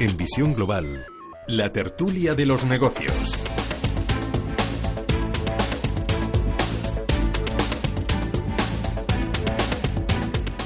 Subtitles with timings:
[0.00, 1.04] En Visión Global,
[1.48, 3.32] la tertulia de los negocios.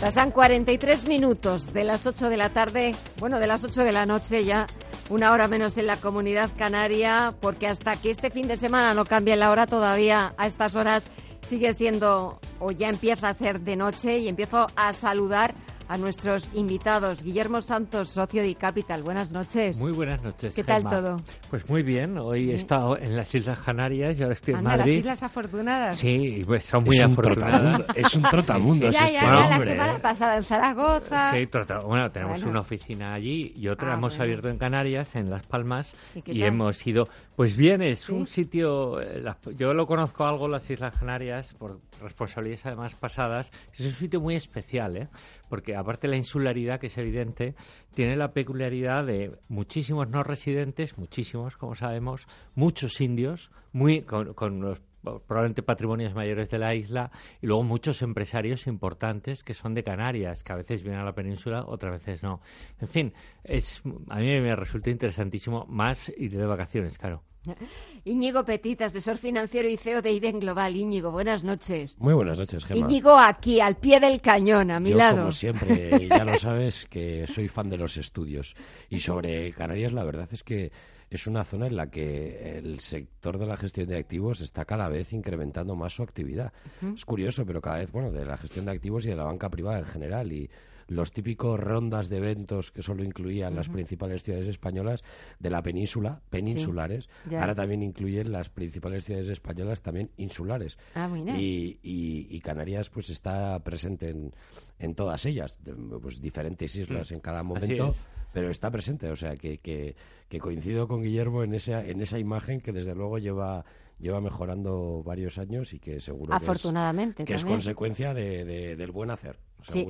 [0.02, 4.04] Pasan 43 minutos de las 8 de la tarde, bueno, de las 8 de la
[4.04, 4.66] noche ya,
[5.08, 9.06] una hora menos en la comunidad canaria, porque hasta que este fin de semana no
[9.06, 11.08] cambie la hora todavía a estas horas
[11.40, 15.54] sigue siendo o ya empieza a ser de noche y empiezo a saludar
[15.92, 17.22] a nuestros invitados.
[17.22, 19.02] Guillermo Santos, socio de Capital.
[19.02, 19.76] Buenas noches.
[19.78, 20.54] Muy buenas noches.
[20.54, 21.18] ¿Qué tal todo?
[21.50, 22.18] Pues muy bien.
[22.18, 24.78] Hoy he estado en las Islas Canarias y ahora estoy en Madrid.
[24.86, 25.98] las Islas Afortunadas.
[25.98, 27.82] Sí, pues son muy afortunadas.
[27.94, 28.88] es un trotamundo.
[28.88, 31.30] ya, ya, ya, la semana pasada en Zaragoza.
[31.32, 31.46] Sí,
[31.86, 34.24] bueno, tenemos una oficina allí y otra Ah, hemos bueno.
[34.24, 37.06] abierto en Canarias, en Las Palmas, ¿Y y hemos ido.
[37.36, 38.12] Pues bien, es ¿Sí?
[38.12, 38.98] un sitio.
[39.00, 43.50] eh, las- yo lo conozco algo, las Islas Canarias, por responsabilidades además pasadas.
[43.74, 45.08] Es un sitio muy especial, ¿eh?
[45.52, 47.54] Porque aparte de la insularidad, que es evidente,
[47.92, 54.62] tiene la peculiaridad de muchísimos no residentes, muchísimos, como sabemos, muchos indios, muy con, con
[54.62, 57.10] los probablemente patrimonios mayores de la isla
[57.42, 61.12] y luego muchos empresarios importantes que son de Canarias, que a veces vienen a la
[61.12, 62.40] península, otras veces no.
[62.80, 63.12] En fin,
[63.44, 67.24] es a mí me resulta interesantísimo más ir de vacaciones, claro.
[68.04, 70.76] Íñigo Petit, asesor financiero y CEO de IDEN Global.
[70.76, 71.96] Íñigo, buenas noches.
[71.98, 72.80] Muy buenas noches, Gemma.
[72.80, 75.18] Íñigo aquí, al pie del cañón, a mi Yo, lado.
[75.18, 78.54] como siempre, ya lo sabes, que soy fan de los estudios.
[78.88, 80.72] Y sobre Canarias, la verdad es que
[81.10, 84.88] es una zona en la que el sector de la gestión de activos está cada
[84.88, 86.52] vez incrementando más su actividad.
[86.94, 89.50] Es curioso, pero cada vez, bueno, de la gestión de activos y de la banca
[89.50, 90.32] privada en general.
[90.32, 90.48] Y
[90.94, 95.02] los típicos rondas de eventos que solo incluían las principales ciudades españolas
[95.38, 97.08] de la península, peninsulares,
[97.40, 100.78] ahora también incluyen las principales ciudades españolas también insulares.
[100.94, 101.36] Ah, mira.
[101.38, 104.32] Y, y- y Canarias pues está presente en,
[104.78, 105.58] en todas ellas,
[106.00, 108.08] pues diferentes islas en cada momento, es.
[108.32, 109.94] pero está presente, o sea que, que,
[110.28, 113.64] que coincido con Guillermo en esa, en esa imagen que desde luego lleva
[113.98, 118.74] lleva mejorando varios años y que seguro que es- Afortunadamente, que es, consecuencia de, de-
[118.74, 119.88] del buen hacer, Sí.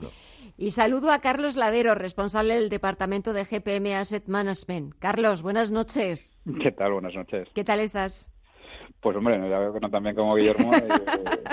[0.56, 4.94] Y saludo a Carlos Ladero, responsable del departamento de GPM Asset Management.
[4.99, 6.37] Carlos, buenas noches.
[6.62, 6.93] ¿Qué tal?
[6.93, 7.49] Buenas noches.
[7.55, 8.31] ¿Qué tal estás?
[9.03, 10.73] Pues hombre, ya veo que no tan bien como Guillermo.
[10.75, 10.83] eh,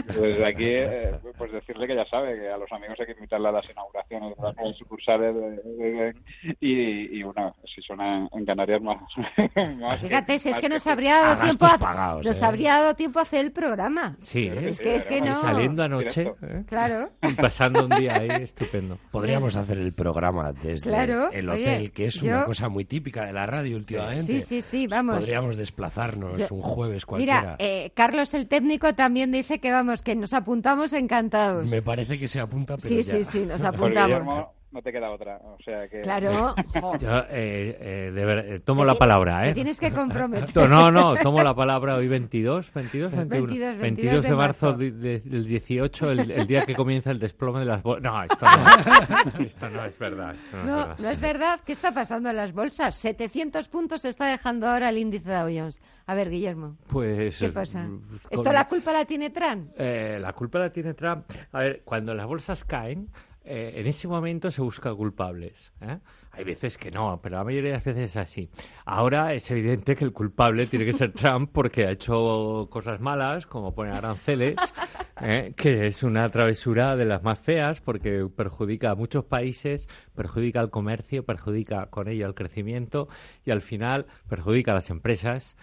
[0.08, 3.48] desde aquí, eh, pues decirle que ya sabe que a los amigos hay que invitarle
[3.50, 6.16] a las inauguraciones de las sucursales de- de- de-
[6.60, 8.98] y, y bueno, si suena en Canarias más...
[9.80, 12.46] más Fíjate, si es más que nos habría dado tiempo a, pagados, nos ¿eh?
[12.46, 14.16] habría dado tiempo a hacer el programa.
[14.22, 14.70] Sí, ¿eh?
[14.70, 15.36] Es que es que no.
[15.38, 16.32] saliendo anoche.
[16.44, 16.64] ¿eh?
[16.68, 17.10] Claro.
[17.24, 18.98] y pasando un día ahí estupendo.
[19.12, 22.86] Podríamos hacer el programa desde Claro, el oye, hotel, que es yo- una cosa muy
[22.86, 24.22] típica de la radio últimamente.
[24.24, 25.18] Sí, sí, sí, vamos.
[25.18, 27.39] Podríamos desplazarnos Yo- un jueves cualquiera.
[27.42, 31.66] Mira, eh, Carlos el técnico también dice que vamos, que nos apuntamos encantados.
[31.70, 33.04] Me parece que se apunta, pero Sí, ya.
[33.04, 34.48] sí, sí, nos apuntamos.
[34.72, 35.38] No te queda otra.
[35.44, 36.02] O sea que...
[36.02, 36.54] Claro.
[37.00, 39.54] Yo eh, eh, de ver- eh, tomo te la tienes- palabra, te ¿eh?
[39.56, 40.70] tienes que comprometer.
[40.70, 43.48] No, no, tomo la palabra hoy 22, 22, 21.
[43.48, 44.78] 22, 22 de de marzo marzo.
[44.78, 48.04] de- de- del 18, el, el día que comienza el desplome de las bolsas.
[48.04, 50.36] No, esto no, esto no es verdad.
[50.54, 50.96] No, es No, verdad.
[51.00, 51.60] no es verdad.
[51.66, 52.94] ¿Qué está pasando en las bolsas?
[52.96, 55.82] 700 puntos se está dejando ahora el índice Dow Jones.
[56.06, 57.86] A ver, Guillermo, Pues, ¿qué pasa?
[57.86, 59.72] con- ¿Esto la culpa la tiene Trump?
[59.78, 61.26] Eh, la culpa la tiene Trump.
[61.52, 63.10] A ver, cuando las bolsas caen,
[63.52, 65.74] eh, en ese momento se busca culpables.
[65.82, 65.98] ¿eh?
[66.34, 68.48] Hay veces que no, pero la mayoría de las veces es así.
[68.86, 73.48] Ahora es evidente que el culpable tiene que ser Trump porque ha hecho cosas malas,
[73.48, 74.56] como poner aranceles,
[75.22, 75.52] ¿eh?
[75.58, 80.70] que es una travesura de las más feas porque perjudica a muchos países, perjudica al
[80.70, 83.08] comercio, perjudica con ello al crecimiento
[83.46, 85.58] y al final perjudica a las empresas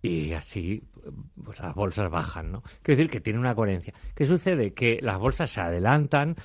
[0.00, 0.84] y así
[1.42, 2.62] pues las bolsas bajan, ¿no?
[2.82, 3.94] Quiero decir que tiene una coherencia.
[4.14, 4.74] ¿Qué sucede?
[4.74, 6.36] Que las bolsas se adelantan,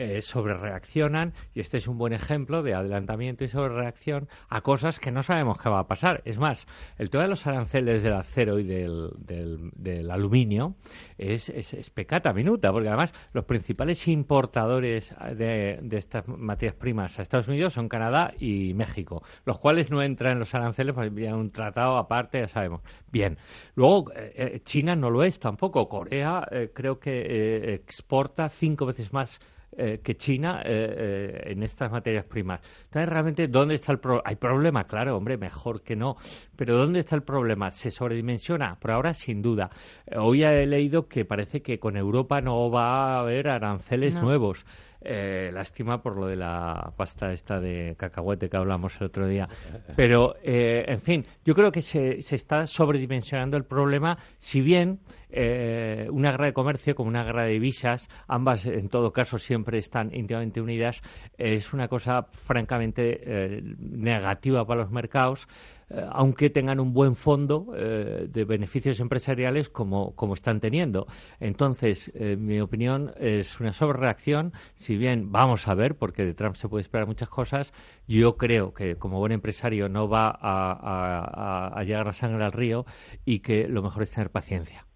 [0.00, 5.10] eh, sobrereaccionan, y este es un buen ejemplo de adelantamiento y sobrereacción a cosas que
[5.12, 6.22] no sabemos qué va a pasar.
[6.24, 6.66] Es más,
[6.96, 10.74] el tema de los aranceles del acero y del, del- aluminio
[11.18, 17.48] es, es, pecata minuta, porque además los principales importadores de, estas materias primas a Estados
[17.48, 21.50] Unidos son Canadá y México, los cuales no entran en los aranceles, porque había un
[21.50, 22.80] tratado aparte, ya sabemos.
[23.12, 23.36] Bien.
[23.74, 25.90] Luego, eh, eh, China no lo es tampoco.
[25.90, 29.40] Corea eh, creo que exporta cinco veces más
[29.80, 32.60] eh, que China en estas materias primas.
[32.84, 34.22] Entonces, realmente, ¿dónde está el problema?
[34.26, 36.16] Hay problema, claro, hombre, mejor que no.
[36.56, 37.70] Pero ¿dónde está el problema?
[37.70, 38.78] ¿Se sobredimensiona?
[38.78, 39.70] Por ahora, sin duda.
[40.16, 44.66] Hoy he leído que parece que con Europa no va a haber aranceles nuevos.
[45.02, 49.48] Eh, lástima por lo de la pasta esta de cacahuete que hablamos el otro día.
[49.96, 55.00] Pero, eh, en fin, yo creo que se, se está sobredimensionando el problema, si bien
[55.30, 59.69] eh, una guerra de comercio como una guerra de divisas, ambas en todo caso siempre
[59.78, 61.02] están íntimamente unidas,
[61.38, 65.48] es una cosa francamente eh, negativa para los mercados
[65.92, 71.06] eh, aunque tengan un buen fondo de beneficios empresariales como, como están teniendo.
[71.40, 74.52] Entonces, mi opinión es una sobrereacción.
[74.76, 77.72] Si bien vamos a ver, porque de Trump se puede esperar muchas cosas,
[78.06, 82.86] yo creo que como buen empresario no va a, a llegar la sangre al río
[83.24, 84.86] y que lo mejor es tener paciencia.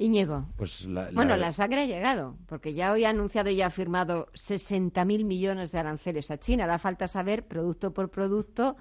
[0.00, 0.46] Íñigo.
[0.56, 5.24] Pues Bueno, la sangre ha llegado, porque ya hoy ha anunciado y ha firmado 60.000
[5.24, 6.64] millones de aranceles a China.
[6.64, 8.76] Ahora falta saber producto por producto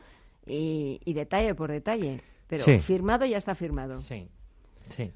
[0.46, 2.22] y, detalle por detalle.
[2.48, 4.00] Pero firmado ya está firmado.
[4.00, 4.30] Sí,
[4.96, 5.12] sí.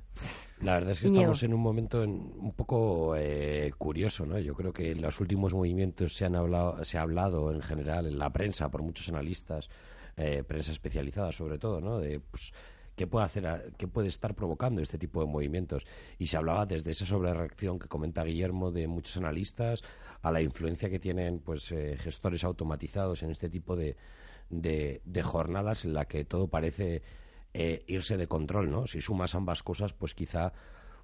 [0.60, 4.38] La verdad es que estamos en un momento un poco eh, curioso, ¿no?
[4.40, 8.08] Yo creo que en los últimos movimientos se, han hablado, se ha hablado en general
[8.08, 9.70] en la prensa por muchos analistas,
[10.18, 12.00] eh, prensa especializada sobre todo, ¿no?
[12.00, 12.52] De, pues,
[12.96, 15.86] qué puede hacer, qué puede estar provocando este tipo de movimientos.
[16.18, 19.84] Y se hablaba desde esa sobrereacción que comenta Guillermo de muchos analistas
[20.22, 23.98] a la influencia que tienen pues eh, gestores automatizados en este tipo de,
[24.50, 27.02] de, jornadas en la que todo parece
[27.54, 28.88] eh, irse de control, ¿no?
[28.88, 30.54] Si sumas ambas cosas, pues quizá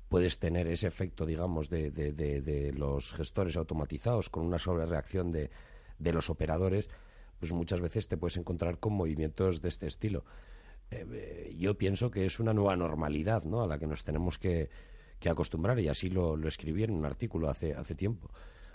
[0.10, 5.52] puedes tener ese efecto, digamos, de, de, de los gestores automatizados con una sobrereacción de,
[6.00, 6.90] de los operadores,
[7.40, 10.26] pues muchas veces te puedes encontrar con movimientos de este estilo.
[10.92, 13.62] Eh, yo pienso que es una nueva normalidad ¿no?
[13.62, 14.70] a la que nos tenemos que,
[15.30, 18.30] acostumbrar y así lo, escribí en un artículo hace, hace tiempo.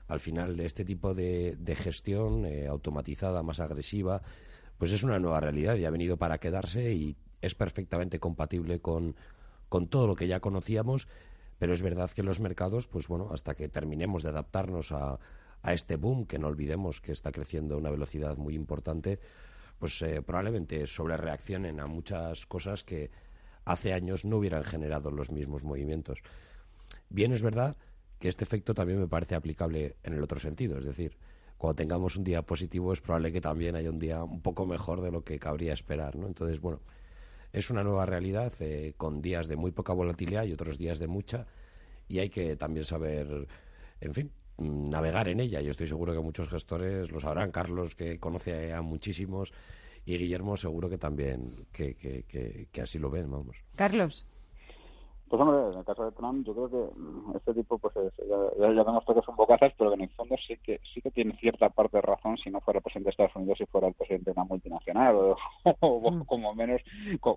[0.06, 4.22] Al final, este tipo de, gestión eh, automatizada, más agresiva,
[4.76, 9.16] pues es una nueva realidad y ha venido para quedarse y es perfectamente compatible con,
[9.68, 11.08] con todo lo que ya conocíamos,
[11.58, 15.18] pero es verdad que los mercados, pues bueno, hasta que terminemos de adaptarnos a,
[15.62, 19.18] a este boom, que no olvidemos que está creciendo a una velocidad muy importante,
[19.78, 23.10] pues eh, probablemente sobre reaccionen a muchas cosas que
[23.64, 26.20] hace años no hubieran generado los mismos movimientos.
[27.08, 27.76] Bien es verdad
[28.18, 31.16] que este efecto también me parece aplicable en el otro sentido, es decir,
[31.58, 35.00] cuando tengamos un día positivo es probable que también haya un día un poco mejor
[35.00, 36.26] de lo que cabría esperar, ¿no?
[36.26, 36.80] Entonces, bueno,
[37.52, 41.06] es una nueva realidad eh, con días de muy poca volatilidad y otros días de
[41.06, 41.46] mucha
[42.08, 43.46] y hay que también saber,
[44.00, 45.60] en fin, navegar en ella.
[45.60, 47.50] Yo estoy seguro que muchos gestores lo sabrán.
[47.50, 49.52] Carlos, que conoce a muchísimos,
[50.04, 53.56] y Guillermo seguro que también que, que, que así lo ven, vamos.
[53.76, 54.26] Carlos.
[55.34, 58.72] Pues hombre, en el caso de Trump, yo creo que mm, este tipo, pues ya,
[58.72, 61.36] ya, vemos que son bocazas, pero que en el fondo sí que sí que tiene
[61.38, 63.94] cierta parte de razón si no fuera el presidente de Estados Unidos, si fuera el
[63.94, 65.16] presidente de una multinacional
[65.80, 66.24] o, mm.
[66.26, 66.80] como menos,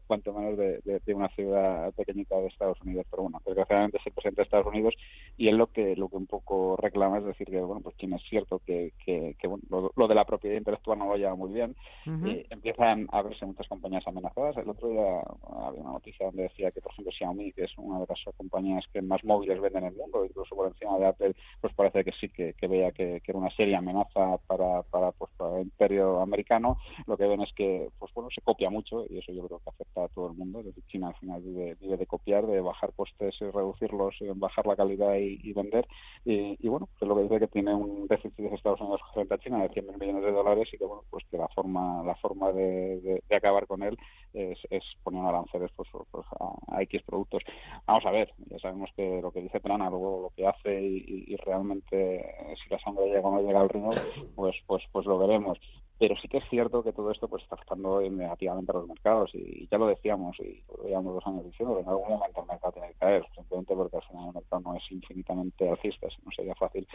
[0.06, 3.08] cuanto menos de, una ciudad pequeñita de Estados Unidos.
[3.10, 4.94] Pero bueno, desgraciadamente es el presidente de Estados Unidos
[5.36, 8.14] y él lo que lo que un poco reclama es decir que bueno, pues quien
[8.14, 9.36] es cierto que, que,
[9.72, 11.76] lo, de la propiedad intelectual no lo lleva muy bien.
[12.06, 14.56] y empiezan a verse muchas compañías amenazadas.
[14.58, 15.24] El otro día
[15.66, 18.86] había una noticia donde decía que por ejemplo Xiaomi, que es una de las compañías
[18.92, 22.12] que más móviles venden en el mundo, incluso por encima de Apple, pues parece que
[22.20, 26.22] sí que, que veía que, era una seria amenaza para, para, pues, para el imperio
[26.22, 26.78] americano.
[27.06, 29.70] Lo que ven es que, pues bueno, se copia mucho y eso yo creo que
[29.70, 30.64] afecta a todo el mundo.
[30.88, 35.54] China al final vive, de copiar, de bajar costes y reducirlos, bajar la calidad y,
[35.54, 35.88] vender.
[36.26, 39.38] Y, bueno, pues lo que dice que tiene un déficit de Estados Unidos frente a
[39.38, 42.52] China de 100 millones de dólares y que bueno, pues que la forma, la forma
[42.52, 43.98] de, acabar con él
[44.38, 47.44] es, es poniendo aranceles pues, pues a, X productos.
[47.86, 51.36] Vamos a ver, ya sabemos que lo que dice Trana, luego lo que hace y,
[51.38, 52.26] realmente
[52.62, 53.90] si la sangre llega o no llega al río,
[54.36, 55.58] pues, pues, pues lo veremos
[56.00, 59.32] pero sí que es cierto que todo esto pues está afectando negativamente a los mercados.
[59.34, 62.48] Y, ya lo decíamos y lo veíamos dos años diciendo que en algún momento el
[62.48, 66.18] mercado tiene que caer simplemente porque al final el mercado no es infinitamente alcista si
[66.24, 66.88] no sería fácil.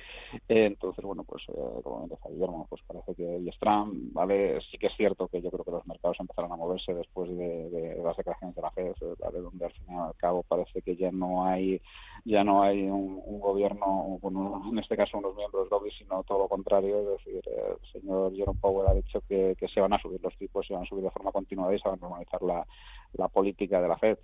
[0.48, 4.78] Eh, entonces bueno pues eh, como decía Guillermo pues parece que el Trump vale sí
[4.78, 8.16] que es cierto que yo creo que los mercados empezaron a moverse después de, las
[8.16, 9.38] declaraciones de la FED ¿vale?
[9.40, 11.80] donde al final al cabo parece que ya no hay
[12.24, 16.48] ya no hay un, gobierno bueno, en este caso unos miembros lobby sino todo lo
[16.48, 20.36] contrario es decir el señor Jerome Powell ha dicho que, se van a subir los
[20.36, 23.80] tipos, se van a subir de forma continuada y se van a normalizar la política
[23.80, 24.18] de la Fed.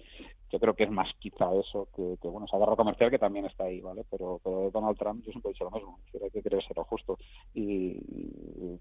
[0.51, 3.65] Yo creo que es más quizá eso que, bueno, esa guerra comercial que también está
[3.65, 4.05] ahí, ¿vale?
[4.11, 6.85] Pero, pero Donald Trump yo siempre he dicho lo mismo, hay que querer ser lo
[6.85, 7.19] justo
[7.55, 7.99] y,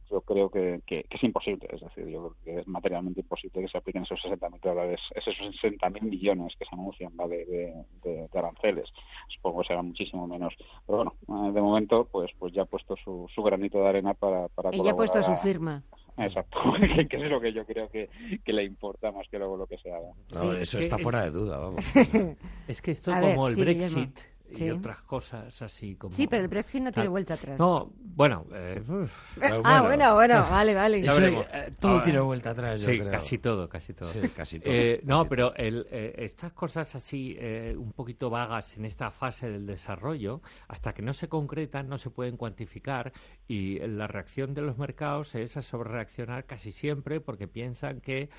[0.09, 3.67] yo creo que, que, es imposible, es decir, yo creo que es materialmente imposible que
[3.67, 7.45] se apliquen esos 60.000 dólares, esos 60.000 millones que se anuncian, ¿vale?
[7.45, 8.89] De, de, aranceles.
[9.29, 10.53] Supongo que será muchísimo menos.
[10.85, 11.13] Pero bueno,
[11.49, 14.69] eh, de momento, pues pues ya ha puesto su, su granito de arena para, para
[14.71, 15.83] Ella ha puesto su firma.
[16.17, 16.59] Exacto,
[17.09, 18.09] que, es lo que yo creo que,
[18.43, 20.09] que, le importa más que luego lo que se haga.
[20.33, 21.85] No, eso está fuera de duda, vamos.
[22.67, 24.17] es que esto como el Brexit
[24.55, 26.13] y otras cosas así como...
[26.13, 27.59] Sí, pero el Brexit no tiene vuelta atrás.
[27.59, 28.45] No, bueno...
[28.53, 28.81] Eh,
[29.63, 31.05] ah, bueno, bueno, vale, vale.
[31.05, 34.09] Eh, todo tiene vuelta atrás, yo sí, casi todo, casi todo.
[34.09, 34.73] Sí, casi todo.
[34.73, 37.37] Eh, no, pero el, estas cosas así
[37.77, 42.09] un poquito vagas en esta fase del desarrollo, hasta que no se concretan, no se
[42.09, 43.11] pueden cuantificar
[43.47, 48.29] y la reacción de los mercados es a sobrereaccionar casi siempre porque piensan que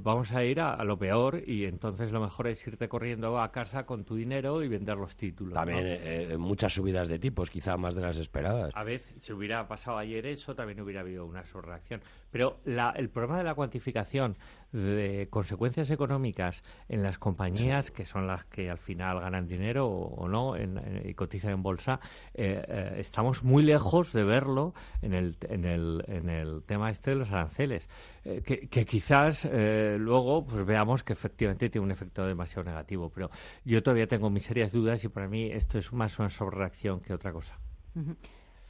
[0.00, 3.84] vamos a ir a, lo peor y entonces lo mejor es irte corriendo a casa
[3.84, 5.54] con tu dinero y vender los títulos.
[5.54, 8.72] También eh, eh, muchas subidas de tipos, quizá más de las esperadas.
[8.74, 12.00] A veces, si hubiera pasado ayer eso, también hubiera habido una sobrereacción.
[12.30, 14.36] Pero el problema de la cuantificación
[14.72, 20.28] de consecuencias económicas en las compañías, que son las que al final ganan dinero o,
[20.28, 22.00] no y cotizan en bolsa,
[22.34, 27.16] eh, estamos muy lejos de verlo en el, en el, en el tema este de
[27.16, 27.88] los aranceles.
[28.22, 33.10] que, que, quizás luego pues veamos que efectivamente tiene un efecto demasiado negativo.
[33.10, 33.30] Pero
[33.64, 37.14] yo todavía tengo mis serias dudas y para mí esto es más una sobrereacción que
[37.14, 37.58] otra cosa.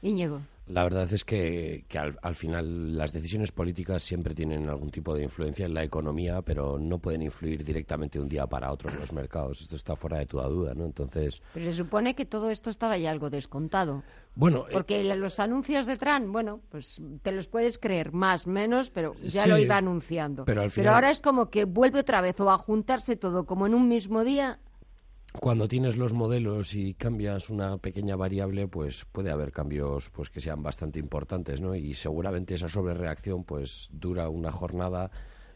[0.03, 0.41] Íñigo.
[0.69, 1.85] La verdad es que,
[2.23, 6.79] al, final las decisiones políticas siempre tienen algún tipo de influencia en la economía, pero
[6.79, 9.63] no pueden influir directamente un día para otro en los mercados.
[9.63, 10.85] Esto está fuera de toda duda, ¿no?
[10.85, 11.43] Entonces.
[11.55, 14.03] Pero se supone que todo esto estaba ya algo descontado.
[14.35, 14.67] Bueno.
[14.69, 19.15] Eh, Porque los anuncios de Trump, bueno, pues te los puedes creer más, menos, pero
[19.23, 20.45] ya lo iba anunciando.
[20.45, 23.75] Pero, pero ahora es como que vuelve otra vez o a juntarse todo como en
[23.75, 24.61] un mismo día
[25.35, 30.41] cuando tienes los modelos y cambias una pequeña variable, pues puede haber cambios pues que
[30.41, 31.75] sean bastante importantes, ¿no?
[31.75, 35.11] Y seguramente esa sobrereacción pues dura una jornada.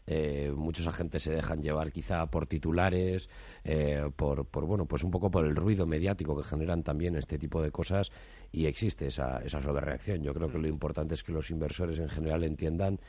[0.05, 3.29] Eh, muchos agentes se dejan llevar quizá por titulares,
[3.63, 7.39] eh, por, por, bueno, pues un poco por el ruido mediático que generan también este
[7.39, 8.11] tipo de cosas
[8.51, 10.21] y existe esa, esa sobrereacción.
[10.21, 12.99] Yo creo que lo importante es que los inversores en general entiendan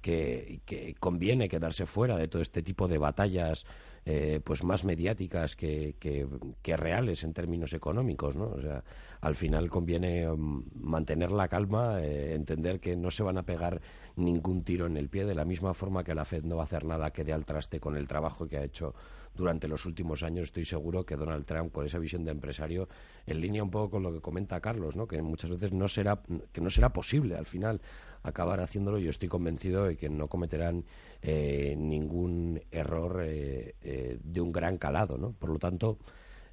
[0.00, 3.66] que, que conviene quedarse fuera de todo este tipo de batallas
[4.10, 8.46] eh, pues más mediáticas que, que, reales en términos económicos, ¿no?
[8.46, 8.82] O sea,
[9.20, 13.82] al final conviene mm, mantener la calma, eh, entender que no se van a pegar
[14.16, 16.64] ningún tiro en el pie, de la misma forma que la Fed no va a
[16.64, 18.94] hacer nada que dé al traste con el trabajo que ha hecho
[19.38, 20.44] durante los últimos años.
[20.44, 22.88] Estoy seguro que Donald Trump, con esa visión de empresario,
[23.24, 25.06] en línea un poco con lo que comenta Carlos, ¿no?
[25.06, 26.20] que muchas veces no será,
[26.52, 27.80] que no será posible al final
[28.22, 28.98] acabar haciéndolo.
[28.98, 30.84] Yo estoy convencido de que no cometerán
[31.22, 35.16] eh, ningún error eh, eh, de un gran calado.
[35.16, 35.32] ¿no?
[35.32, 35.98] Por lo tanto,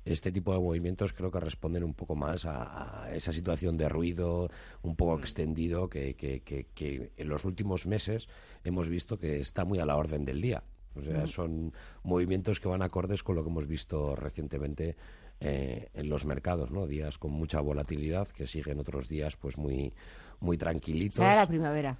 [0.05, 4.51] este tipo de movimientos creo que responden un poco más a, esa situación de ruido
[4.83, 5.19] un poco mm.
[5.21, 8.29] extendido que, que, que, en los últimos meses
[8.63, 10.63] hemos visto que está muy a la orden del día.
[10.97, 11.73] O sea, son
[12.03, 14.95] movimientos que van acordes con lo que hemos visto recientemente
[15.39, 16.87] eh, en los mercados, ¿no?
[16.87, 19.93] Días con mucha volatilidad que siguen otros días pues muy,
[20.39, 21.15] muy tranquilitos.
[21.15, 21.97] Será la primavera.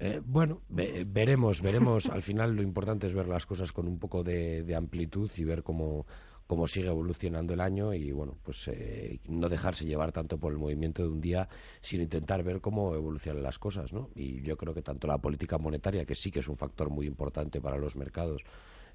[0.00, 2.06] Eh, bueno, veremos, veremos.
[2.06, 5.44] Al final lo importante es ver las cosas con un poco de, de amplitud y
[5.44, 6.06] ver cómo,
[6.48, 10.58] cómo sigue evolucionando el año y bueno, pues eh, no dejarse llevar tanto por el
[10.58, 11.46] movimiento de un día,
[11.82, 14.08] sino intentar ver cómo evolucionan las cosas, ¿no?
[14.14, 17.06] Y yo creo que tanto la política monetaria, que sí que es un factor muy
[17.06, 18.44] importante para los mercados,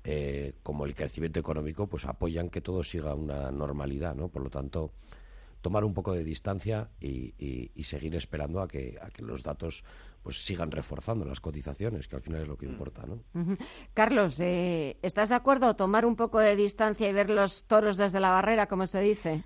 [0.04, 4.30] eh, como el crecimiento económico, pues apoyan que todo siga una normalidad, ¿no?
[4.30, 4.92] Por lo tanto,
[5.64, 9.84] tomar un poco de distancia y, seguir esperando a que, a que los datos
[10.22, 13.20] pues sigan reforzando las cotizaciones, que al final es lo que importa, ¿no?
[13.94, 18.20] Carlos, eh, ¿estás de acuerdo tomar un poco de distancia y ver los toros desde
[18.20, 19.44] la barrera, como se dice?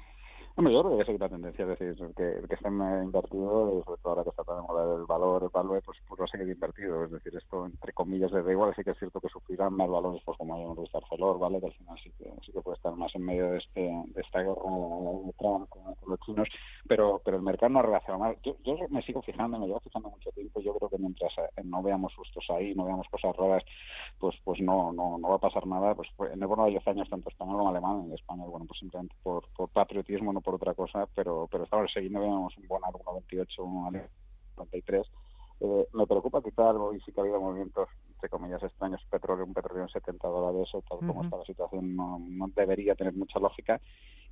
[0.60, 4.10] Hombre, yo creo que es la tendencia, es decir, que que esté invertido, sobre todo
[4.10, 7.06] ahora que está tan el valor, el valor, pues, pues va a seguir invertido.
[7.06, 10.20] Es decir, esto, entre comillas, de igual, sí que es cierto que sufrirán más valores,
[10.26, 11.60] pues como hayamos visto Arcelor, ¿vale?
[11.60, 14.22] Que al final sí que, sí que puede estar más en medio de, este, de
[14.22, 16.48] esta guerra de los chinos,
[16.88, 18.38] pero, pero el mercado no ha reaccionado mal.
[18.44, 21.62] Yo, yo me sigo fijando, me llevo fijando mucho tiempo, yo creo que mientras eh,
[21.64, 23.64] no veamos sustos ahí, no veamos cosas raras,
[24.20, 25.94] pues pues no no, no va a pasar nada.
[25.96, 28.66] Pues, pues en el bono de 10 años, tanto español como alemán, en España, bueno,
[28.66, 32.68] pues simplemente por, por patriotismo, no por otra cosa, pero pero estamos siguiendo, vemos un
[32.68, 33.84] buen 1.28, un
[34.58, 35.08] 93.
[35.60, 39.46] Eh, me preocupa quizá algo y sí que ha habido movimientos, entre comillas, extraños, petróleo,
[39.46, 43.14] un petróleo en 70 dólares, o tal como está la situación, no, no debería tener
[43.14, 43.80] mucha lógica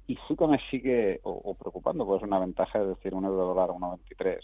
[0.07, 3.71] y sí que me sigue o, preocupando, pues una ventaja es decir un euro dólar
[3.71, 4.39] a 1,23 eh,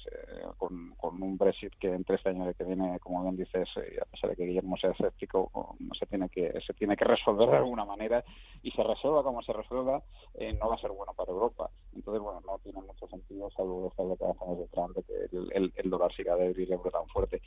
[0.58, 4.06] con, con un Brexit que entre este año que viene, como bien dices, eh, a
[4.06, 5.52] pesar de que Guillermo sea escéptico,
[6.00, 8.24] se tiene que se tiene que resolver de alguna manera
[8.64, 10.02] y se resuelva como se resuelva,
[10.34, 11.70] eh, no va a ser bueno para Europa.
[11.94, 15.74] Entonces, bueno, no tiene mucho sentido, salvo estas declaraciones de Trump, de que el, el,
[15.76, 17.40] el dólar siga y el euro tan fuerte.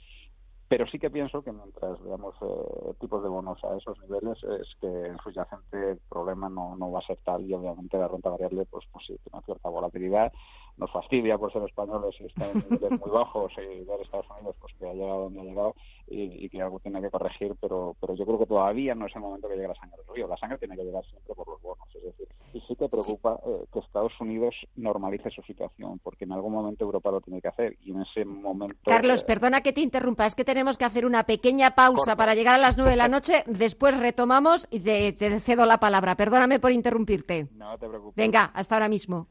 [0.69, 4.75] Pero sí que pienso que mientras veamos eh, tipos de bonos a esos niveles, es
[4.81, 8.31] que el subyacente el problema no, no va a ser tal y obviamente la renta
[8.31, 10.33] variable pues, pues sí, tiene cierta volatilidad
[10.77, 14.57] nos fastidia por ser españoles y estar en niveles muy bajos y ver Estados Unidos
[14.61, 15.75] pues que ha llegado donde ha llegado
[16.07, 19.23] y, que algo tiene que corregir, pero pero yo creo que todavía no es el
[19.23, 20.29] momento que llegue la sangre del río.
[20.29, 23.41] La sangre tiene que llegar siempre por los bonos, es decir, y sí que preocupa
[23.47, 27.49] eh, que Estados Unidos normalice su situación, porque en algún momento Europa lo tiene que
[27.49, 28.77] hacer y en ese momento...
[28.85, 32.35] Carlos, eh, perdona que te interrumpa, es que tenemos que hacer una pequeña pausa para
[32.35, 36.17] llegar a las nueve de la noche, después retomamos y te, te cedo la palabra.
[36.17, 37.49] Perdóname por interrumpirte.
[37.53, 38.15] No te preocupes.
[38.15, 39.27] Venga, hasta ahora mismo.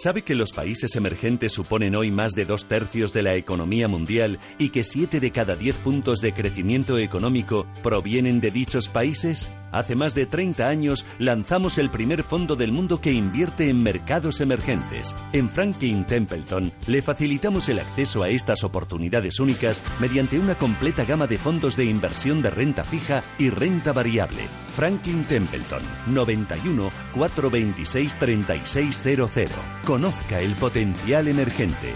[0.00, 4.38] ¿Sabe que los países emergentes suponen hoy más de dos tercios de la economía mundial
[4.56, 9.50] y que siete de cada diez puntos de crecimiento económico provienen de dichos países?
[9.72, 14.40] Hace más de 30 años lanzamos el primer fondo del mundo que invierte en mercados
[14.40, 15.14] emergentes.
[15.32, 21.26] En Franklin Templeton le facilitamos el acceso a estas oportunidades únicas mediante una completa gama
[21.26, 24.44] de fondos de inversión de renta fija y renta variable.
[24.74, 29.58] Franklin Templeton 91 426 3600.
[29.88, 31.94] Conozca el potencial emergente.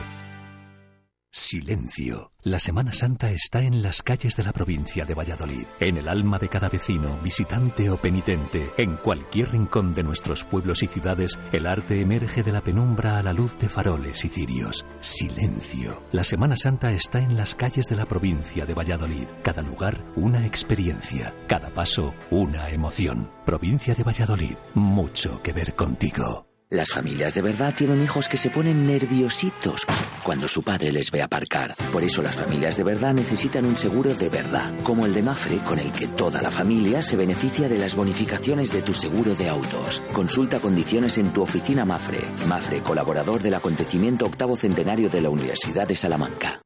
[1.30, 2.32] Silencio.
[2.40, 6.38] La Semana Santa está en las calles de la provincia de Valladolid, en el alma
[6.38, 8.70] de cada vecino, visitante o penitente.
[8.78, 13.22] En cualquier rincón de nuestros pueblos y ciudades, el arte emerge de la penumbra a
[13.22, 14.87] la luz de faroles y cirios.
[15.00, 16.02] Silencio.
[16.12, 19.26] La Semana Santa está en las calles de la provincia de Valladolid.
[19.42, 21.34] Cada lugar, una experiencia.
[21.46, 23.30] Cada paso, una emoción.
[23.44, 24.56] Provincia de Valladolid.
[24.72, 26.51] Mucho que ver contigo.
[26.73, 29.85] Las familias de verdad tienen hijos que se ponen nerviositos
[30.23, 31.75] cuando su padre les ve aparcar.
[31.93, 35.59] Por eso las familias de verdad necesitan un seguro de verdad, como el de Mafre,
[35.59, 39.50] con el que toda la familia se beneficia de las bonificaciones de tu seguro de
[39.50, 40.00] autos.
[40.14, 42.23] Consulta condiciones en tu oficina Mafre.
[42.49, 46.62] Mafre, colaborador del acontecimiento octavo centenario de la Universidad de Salamanca.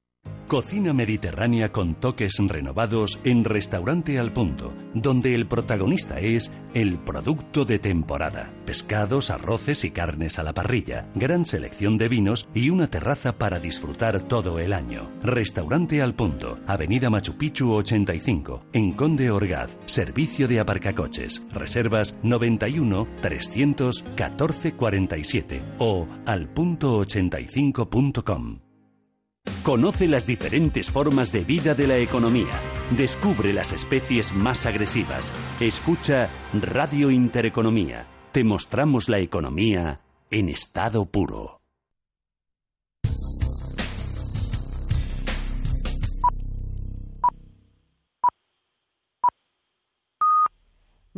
[0.47, 7.65] Cocina mediterránea con toques renovados en Restaurante al Punto, donde el protagonista es el producto
[7.65, 8.53] de temporada.
[8.65, 13.59] Pescados, arroces y carnes a la parrilla, gran selección de vinos y una terraza para
[13.59, 15.11] disfrutar todo el año.
[15.21, 21.45] Restaurante al Punto, Avenida Machu Picchu 85, en Conde Orgaz, servicio de aparcacoches.
[21.53, 28.66] Reservas 91 314 47 o alpunto85.com.
[29.63, 32.61] Conoce las diferentes formas de vida de la economía.
[32.97, 35.33] Descubre las especies más agresivas.
[35.59, 38.07] Escucha Radio Intereconomía.
[38.31, 41.61] Te mostramos la economía en estado puro.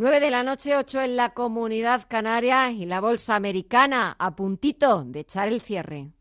[0.01, 5.03] Nueve de la noche, ocho en la comunidad canaria y la bolsa americana a puntito
[5.03, 6.13] de echar el cierre.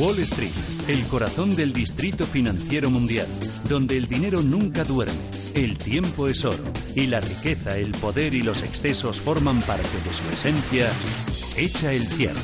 [0.00, 0.50] Wall Street,
[0.88, 3.26] el corazón del distrito financiero mundial,
[3.68, 5.12] donde el dinero nunca duerme,
[5.54, 10.10] el tiempo es oro y la riqueza, el poder y los excesos forman parte de
[10.10, 10.90] su esencia,
[11.54, 12.40] echa el cierre.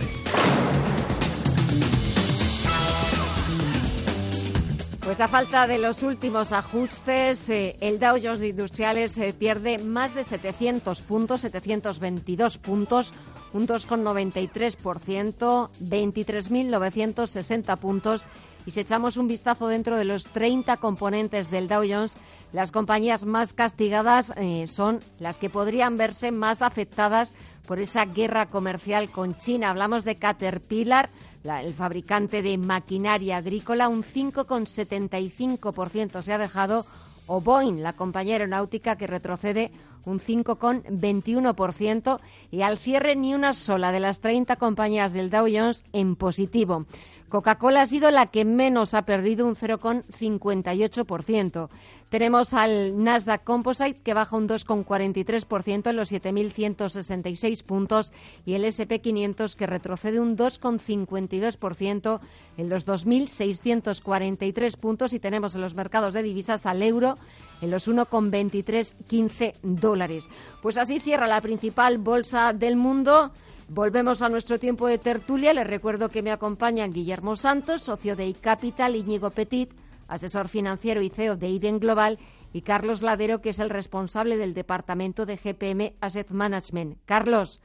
[5.00, 10.14] Pues a falta de los últimos ajustes, eh, el Dow Jones Industriales eh, pierde más
[10.14, 13.14] de 700 puntos, 722 puntos,
[13.56, 18.26] un 2,93%, 23.960 puntos.
[18.66, 22.18] Y si echamos un vistazo dentro de los 30 componentes del Dow Jones,
[22.52, 27.32] las compañías más castigadas eh, son las que podrían verse más afectadas
[27.66, 29.70] por esa guerra comercial con China.
[29.70, 31.08] Hablamos de Caterpillar,
[31.44, 36.84] el fabricante de maquinaria agrícola, un 5,75% se ha dejado,
[37.26, 39.70] o Boeing, la compañía aeronáutica que retrocede
[40.04, 45.84] un 5,21%, y al cierre ni una sola de las 30 compañías del Dow Jones
[45.92, 46.86] en positivo.
[47.28, 51.68] Coca-Cola ha sido la que menos ha perdido un 0,58%.
[52.08, 58.12] Tenemos al Nasdaq Composite que baja un 2,43% en los 7.166 puntos
[58.44, 62.20] y el SP500 que retrocede un 2,52%
[62.58, 67.18] en los 2.643 puntos y tenemos en los mercados de divisas al euro
[67.60, 70.28] en los 1,2315 dólares.
[70.62, 73.32] Pues así cierra la principal bolsa del mundo
[73.68, 75.52] Volvemos a nuestro tiempo de tertulia.
[75.52, 79.70] Les recuerdo que me acompañan Guillermo Santos, socio de iCapital, Íñigo Petit,
[80.06, 82.18] asesor financiero y CEO de Iden Global,
[82.52, 86.98] y Carlos Ladero, que es el responsable del departamento de GPM Asset Management.
[87.04, 87.60] Carlos,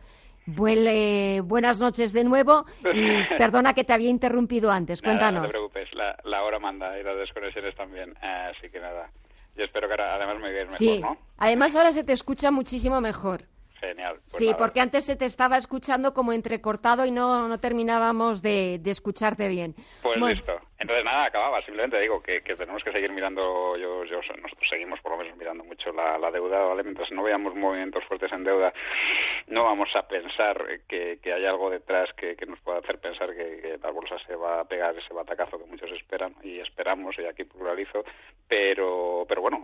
[0.48, 5.02] buenas noches de nuevo y perdona que te había interrumpido antes.
[5.02, 5.44] Cuéntanos.
[5.44, 9.10] no te preocupes, la, hora manda y las desconexiones también, así que nada.
[9.56, 11.18] Yo espero que ahora, además me veas mejor, ¿no?
[11.38, 13.44] Además ahora se te escucha muchísimo mejor.
[13.82, 14.17] Genial.
[14.17, 18.80] Pues sí, porque antes se te estaba escuchando como entrecortado y no, no terminábamos de,
[18.86, 19.74] escucharte bien.
[20.04, 20.54] Pues listo.
[20.78, 21.62] Entonces nada, acababa.
[21.63, 25.63] Simplemente digo que, tenemos que seguir mirando, yo, yo, nosotros seguimos por lo menos mirando
[25.63, 26.84] mucho la, deuda, ¿vale?
[26.84, 28.72] Mientras no veamos movimientos fuertes en deuda,
[29.48, 33.89] no vamos a pensar que, hay algo detrás que, nos pueda hacer pensar que, la
[33.89, 38.04] bolsa se va a pegar ese batacazo que muchos esperan y esperamos, y aquí pluralizo,
[38.48, 39.60] pero, pero bueno,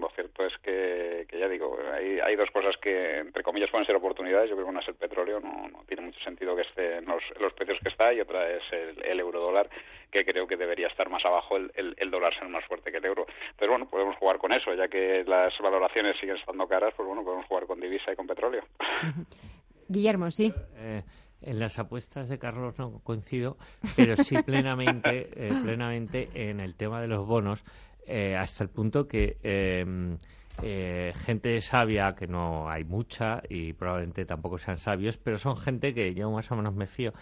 [0.00, 3.96] lo cierto es que, ya digo, hay, hay dos cosas que, entre comillas, pueden ser
[3.96, 4.48] oportunidades.
[4.48, 7.06] Yo creo que una es el petróleo, no, no tiene mucho sentido que esté en
[7.06, 9.68] los, los precios que está, y otra es el, el euro dólar,
[10.10, 13.04] que creo que debería estar más abajo el, el, dólar ser más fuerte que el
[13.04, 13.26] euro.
[13.58, 17.22] Pero bueno, podemos jugar con eso, ya que las valoraciones siguen estando caras, pues bueno,
[17.22, 18.64] podemos jugar con divisa y con petróleo.
[19.88, 20.52] Guillermo, sí.
[20.76, 21.02] Eh,
[21.42, 23.56] en las apuestas de Carlos no coincido,
[23.96, 27.64] pero sí plenamente, eh, plenamente en el tema de los bonos,
[28.10, 29.38] eh, hasta el punto que
[30.62, 35.94] eh, gente sabia, que no hay mucha y probablemente tampoco sean sabios, pero son gente
[35.94, 37.12] que yo más o menos me fío.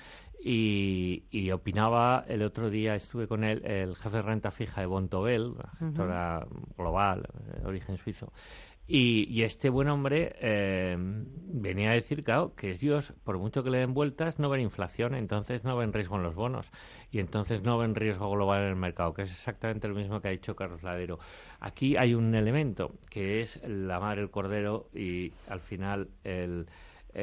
[0.40, 5.54] Y, opinaba el otro día, estuve con él, el jefe de renta fija de Bontobel,
[5.78, 6.46] gestora
[6.76, 7.26] global,
[7.60, 8.32] de origen suizo,
[8.90, 13.78] y, este buen hombre eh, venía a decir, claro, que Dios, por mucho que le
[13.78, 16.70] den vueltas, no ven inflación, entonces no ven riesgo en los bonos
[17.10, 20.28] y entonces no ven riesgo global en el mercado, que es exactamente lo mismo que
[20.28, 21.18] ha dicho Carlos Ladero.
[21.60, 26.66] Aquí hay un elemento que es la madre del cordero y al final el,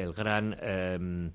[0.04, 1.32] el gran eh,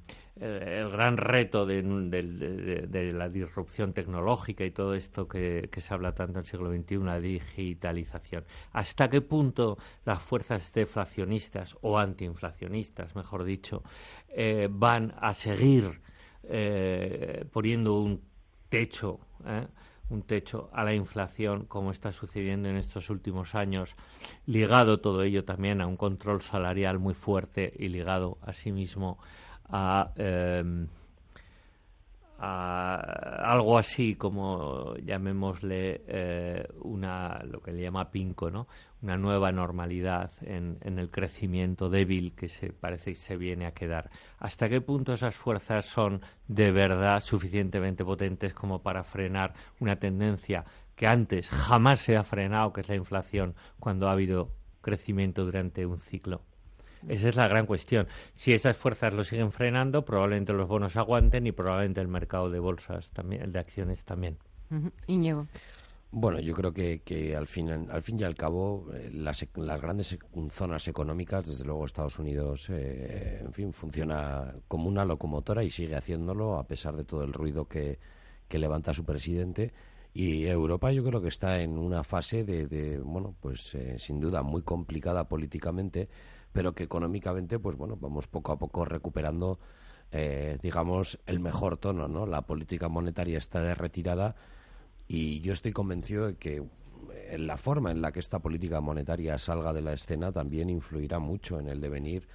[0.80, 6.44] el gran reto de, la disrupción tecnológica y todo esto que, se habla tanto en
[6.44, 8.44] el siglo XXI, la digitalización.
[8.72, 13.82] ¿Hasta qué punto las fuerzas deflacionistas o antiinflacionistas, mejor dicho,
[14.28, 16.00] eh, van a seguir
[16.44, 18.22] eh, poniendo un
[18.70, 19.20] techo?
[20.10, 23.94] Eh, un techo a la inflación, como está sucediendo en estos últimos años,
[24.46, 29.18] ligado todo ello también a un control salarial muy fuerte y ligado asimismo
[30.16, 30.88] Em,
[32.42, 38.66] a, algo así como llamémosle eh, una lo que le llama pinco no
[39.02, 44.10] una nueva normalidad en, el crecimiento débil que se parece que se viene a quedar.
[44.38, 50.64] Hasta qué punto esas fuerzas son de verdad suficientemente potentes como para frenar una tendencia
[50.96, 54.50] que antes jamás se ha frenado que es la inflación cuando ha habido
[54.82, 56.42] crecimiento durante un ciclo
[57.08, 58.06] esa es la gran cuestión.
[58.34, 62.58] Si esas fuerzas lo siguen frenando, probablemente los bonos aguanten y probablemente el mercado de
[62.58, 64.36] bolsas también, el de acciones también.
[66.12, 69.80] Bueno, yo creo que, que al, fin, al fin y al cabo eh, las, las,
[69.80, 75.70] grandes zonas económicas, desde luego Estados Unidos, eh, en fin, funciona como una locomotora y
[75.70, 78.00] sigue haciéndolo a pesar de todo el ruido que,
[78.48, 79.72] que levanta su presidente.
[80.12, 84.18] Y Europa yo creo que está en una fase de, de bueno, pues eh, sin
[84.18, 86.08] duda muy complicada políticamente,
[86.52, 89.58] pero que económicamente, pues bueno, vamos poco a poco recuperando,
[90.12, 92.26] eh, digamos, el mejor tono, ¿no?
[92.26, 94.34] La política monetaria está de retirada
[95.06, 96.62] y yo estoy convencido de que
[97.30, 101.18] en la forma en la que esta política monetaria salga de la escena también influirá
[101.18, 102.28] mucho en el devenir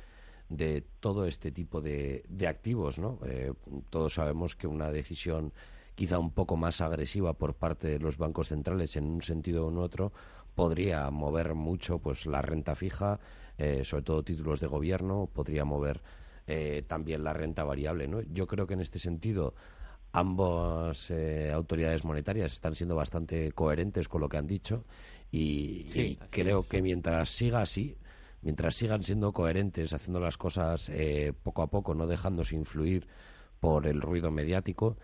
[0.50, 3.20] de todo este tipo de, de activos, ¿no?
[3.26, 3.54] Eh,
[3.90, 5.54] todos sabemos que una decisión
[5.96, 9.80] quizá un poco más agresiva por parte de los bancos centrales en un sentido u
[9.80, 10.12] otro
[10.56, 13.20] podría mover mucho pues la renta fija,
[13.58, 16.02] eh, sobre todo títulos de gobierno, podría mover
[16.48, 18.08] eh, también la renta variable.
[18.08, 18.22] ¿no?
[18.22, 19.54] Yo creo que en este sentido
[20.14, 24.86] ambas eh, autoridades monetarias están siendo bastante coherentes con lo que han dicho
[25.30, 27.98] y, creo que mientras siga así,
[28.42, 30.90] mientras sigan siendo coherentes, haciendo las cosas
[31.44, 33.08] poco a poco, no dejándose influir
[33.60, 34.96] por el ruido mediático,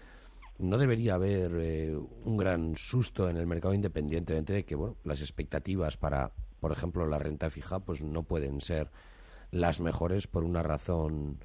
[0.62, 5.22] no debería haber eh, un gran susto en el mercado independientemente de que bueno las
[5.22, 8.92] expectativas para por ejemplo la renta fija pues no pueden ser
[9.52, 11.40] las mejores por una razón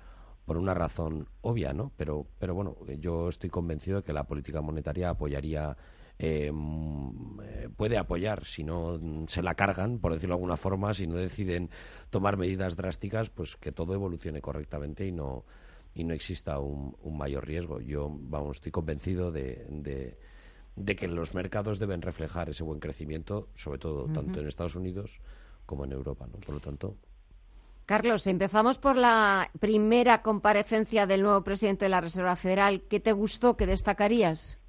[0.45, 4.61] por una razón obvia no pero pero bueno yo estoy convencido de que la política
[4.61, 5.77] monetaria apoyaría
[6.19, 10.95] eh, mm, eh, puede apoyar si no se la cargan por decirlo de alguna forma
[10.95, 11.71] si no deciden
[12.11, 15.45] tomar medidas drásticas pues que todo evolucione correctamente y no
[15.97, 17.81] y no exista un, mayor riesgo.
[17.81, 19.65] Yo, vamos, estoy convencido de,
[20.77, 25.21] de, que los mercados deben reflejar ese buen crecimiento, sobre todo tanto en Estados Unidos
[25.65, 26.39] como en Europa, ¿no?
[26.39, 26.95] Por lo tanto.
[27.87, 32.83] Carlos, empezamos por la primera comparecencia del nuevo presidente de la Reserva Federal.
[32.91, 33.57] ¿Qué te gustó?
[33.57, 34.61] ¿Qué destacarías?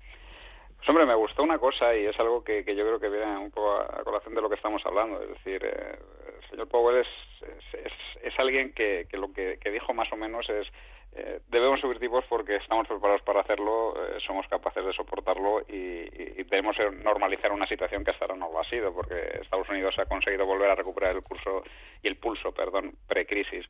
[0.78, 3.52] Pues hombre, me gustó una cosa y es algo que, yo creo que viene un
[3.52, 5.22] poco a, colación de lo que estamos hablando.
[5.22, 6.00] Es decir, eh,
[6.42, 7.08] el señor Powell es,
[7.44, 10.68] es, alguien que, que lo que, dijo más o menos es
[11.14, 16.08] eh, debemos subir tipos porque estamos preparados para hacerlo, eh, somos capaces de soportarlo y,
[16.48, 20.06] debemos normalizar una situación que hasta ahora no lo ha sido, porque Estados Unidos ha
[20.06, 21.64] conseguido volver a recuperar el curso
[22.02, 23.66] y el pulso, perdón, precrisis.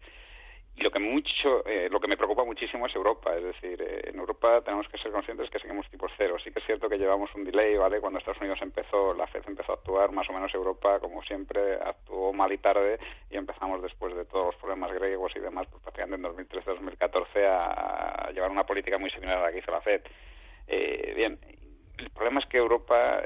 [0.77, 4.11] Y lo que mucho, eh, lo que me preocupa muchísimo es Europa, es decir, eh,
[4.11, 6.37] en Europa tenemos que ser conscientes que seguimos tipos cero.
[6.43, 7.99] Sí que es cierto que llevamos un delay, ¿vale?
[7.99, 11.77] Cuando Estados Unidos empezó, la FED empezó a actuar, más o menos Europa, como siempre,
[11.83, 15.83] actuó mal y tarde y empezamos después de todos los problemas griegos y demás, pues
[15.83, 20.01] prácticamente en 2013-2014 a, llevar una política muy similar a la que hizo la FED.
[20.67, 21.39] Eh, bien,
[21.97, 23.21] el problema es que Europa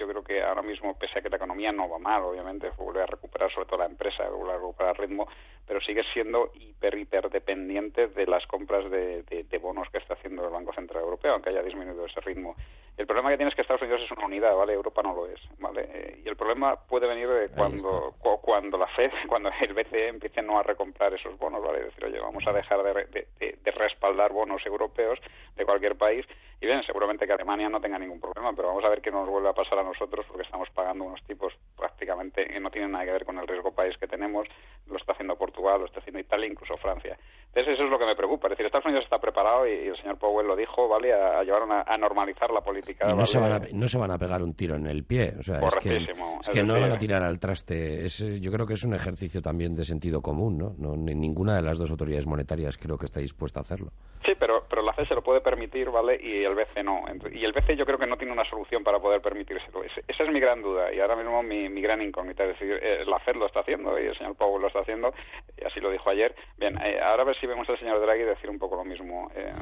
[0.00, 3.02] yo creo que ahora mismo, pese a que la economía no va mal, obviamente, vuelve
[3.02, 5.28] a recuperar, sobre todo la empresa, vuelve a recuperar ritmo,
[5.66, 10.50] pero sigue siendo hiper, hiper dependiente de las compras de, bonos que está haciendo el
[10.50, 12.56] Banco Central Europeo, aunque haya disminuido ese ritmo.
[13.00, 14.74] El problema que tiene es que Estados Unidos es una unidad, ¿vale?
[14.74, 15.88] Europa no lo es, ¿vale?
[15.90, 20.42] Eh, y el problema puede venir de cuando, cuando la Fed, cuando el BCE empiece
[20.42, 21.78] no a recomprar esos bonos, ¿vale?
[21.78, 25.18] Es decir, oye, vamos a dejar de, de respaldar bonos europeos
[25.56, 26.26] de cualquier país
[26.60, 29.26] y bien, seguramente que Alemania no tenga ningún problema, pero vamos a ver qué nos
[29.26, 33.06] vuelve a pasar a nosotros porque estamos pagando unos tipos prácticamente que no tienen nada
[33.06, 34.46] que ver con el riesgo país que tenemos.
[34.86, 37.16] Lo está haciendo Portugal, lo está haciendo Italia, incluso Francia.
[37.46, 38.46] Entonces eso es lo que me preocupa.
[38.46, 41.12] Es decir, Estados Unidos está preparado y, el señor Powell lo dijo, ¿vale?
[41.12, 43.12] A, llevar a normalizar la política.
[43.12, 45.34] No, se van a, no se van a pegar un tiro en el pie.
[45.38, 48.04] O sea, es que, es que no van a tirar al traste.
[48.04, 50.74] Es, yo creo que es un ejercicio también de sentido común, ¿no?
[50.78, 53.90] no ninguna de las dos autoridades monetarias creo que está dispuesta a hacerlo.
[54.24, 56.20] Sí, pero, pero la FED se lo puede permitir, ¿vale?
[56.22, 57.04] Y el BCE no.
[57.32, 59.82] Y el BCE yo creo que no tiene una solución para poder permitírselo.
[59.84, 62.44] Esa es mi gran duda y ahora mismo mi, gran incógnita.
[62.44, 65.14] Es decir, eh, la FED lo está haciendo y el señor Powell lo está haciendo,
[65.56, 66.34] y así lo dijo ayer.
[66.58, 69.30] Bien, eh, ahora a ver si vemos al señor Draghi decir un poco lo mismo.
[69.34, 69.52] Eh,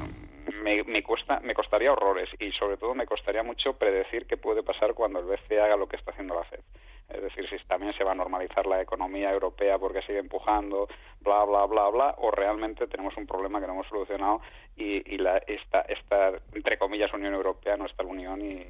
[0.63, 4.63] me, me, cuesta, me costaría horrores y sobre todo me costaría mucho predecir qué puede
[4.63, 6.59] pasar cuando el BCE haga lo que está haciendo la FED
[7.09, 10.87] es decir, si también se va a normalizar la economía europea porque sigue empujando,
[11.21, 14.41] bla, bla, bla, bla, o realmente tenemos un problema que no hemos solucionado
[14.75, 18.63] y, la, esta, esta, entre comillas, Unión Europea no está la Unión y,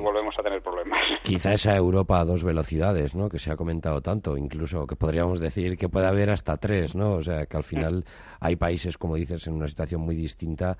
[0.00, 1.00] volvemos a tener problemas.
[1.24, 5.40] Quizá esa Europa a dos velocidades, ¿no?, que se ha comentado tanto, incluso que podríamos
[5.40, 8.04] decir que puede haber hasta tres, ¿no?, o sea, que al final
[8.40, 10.76] hay países, como dices, en una situación muy distinta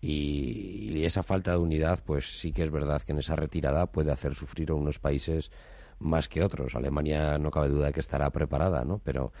[0.00, 3.86] y, y esa falta de unidad, pues sí que es verdad que en esa retirada
[3.86, 5.50] puede hacer sufrir a unos países
[5.98, 6.74] más que otros.
[6.74, 9.00] Alemania no cabe duda de que estará preparada, ¿no?
[9.04, 9.32] Pero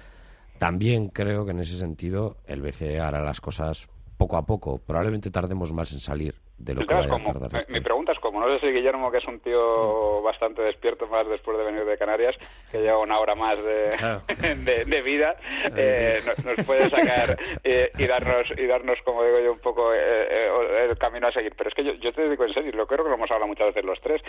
[0.58, 4.78] también creo que en ese sentido el BCE hará las cosas poco a poco.
[4.78, 8.40] Probablemente tardemos más en salir de lo que vaya a tardar Mi pregunta es cómo.
[8.40, 11.98] No sé si Guillermo, que es un tío bastante despierto más después de venir de
[11.98, 12.36] Canarias,
[12.70, 15.36] que lleva una hora más de, de, vida,
[15.76, 20.88] eh, nos, puede sacar eh, y darnos, y darnos, como digo yo, un poco eh,
[20.88, 21.54] el camino a seguir.
[21.56, 23.48] Pero es que yo, yo te digo en serio, lo creo que lo hemos hablado
[23.48, 24.22] muchas veces los tres,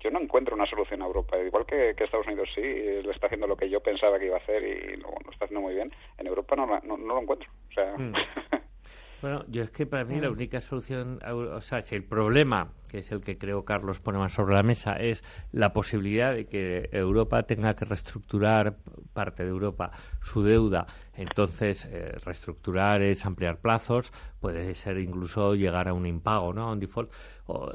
[0.00, 1.36] yo no encuentro una solución a Europa.
[1.38, 4.40] Igual que, Estados Unidos sí, le está haciendo lo que yo pensaba que iba a
[4.40, 5.92] hacer y lo, está haciendo muy bien.
[6.18, 7.48] En Europa no, no, lo encuentro.
[7.70, 7.94] O sea...
[7.96, 8.14] Mm.
[9.22, 12.98] Bueno, yo es que para mí la única solución, o sea, si el problema, que
[12.98, 16.90] es el que creo Carlos pone más sobre la mesa, es la posibilidad de que
[16.92, 18.76] Europa tenga que reestructurar,
[19.14, 25.88] parte de Europa, su deuda, entonces eh, reestructurar es ampliar plazos, puede ser incluso llegar
[25.88, 26.68] a un impago, ¿no?
[26.68, 27.10] A un default,
[27.46, 27.72] o,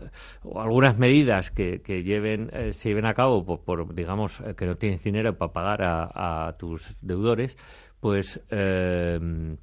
[0.59, 4.75] algunas medidas que, que lleven, eh, se lleven a cabo por, digamos, eh, que no
[4.77, 7.57] tienes dinero para pagar a, a tus deudores,
[7.99, 9.57] pues eh,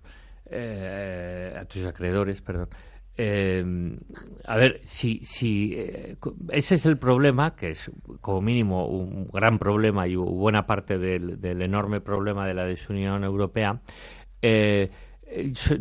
[0.51, 2.69] a tus acreedores, perdón.
[3.21, 3.65] Eh,
[4.45, 6.17] a ver, si, si eh,
[6.51, 11.41] ese es el problema, que es como mínimo un gran problema y buena parte del,
[11.41, 13.81] del enorme problema de la desunión europea,
[14.41, 14.91] eh, eh,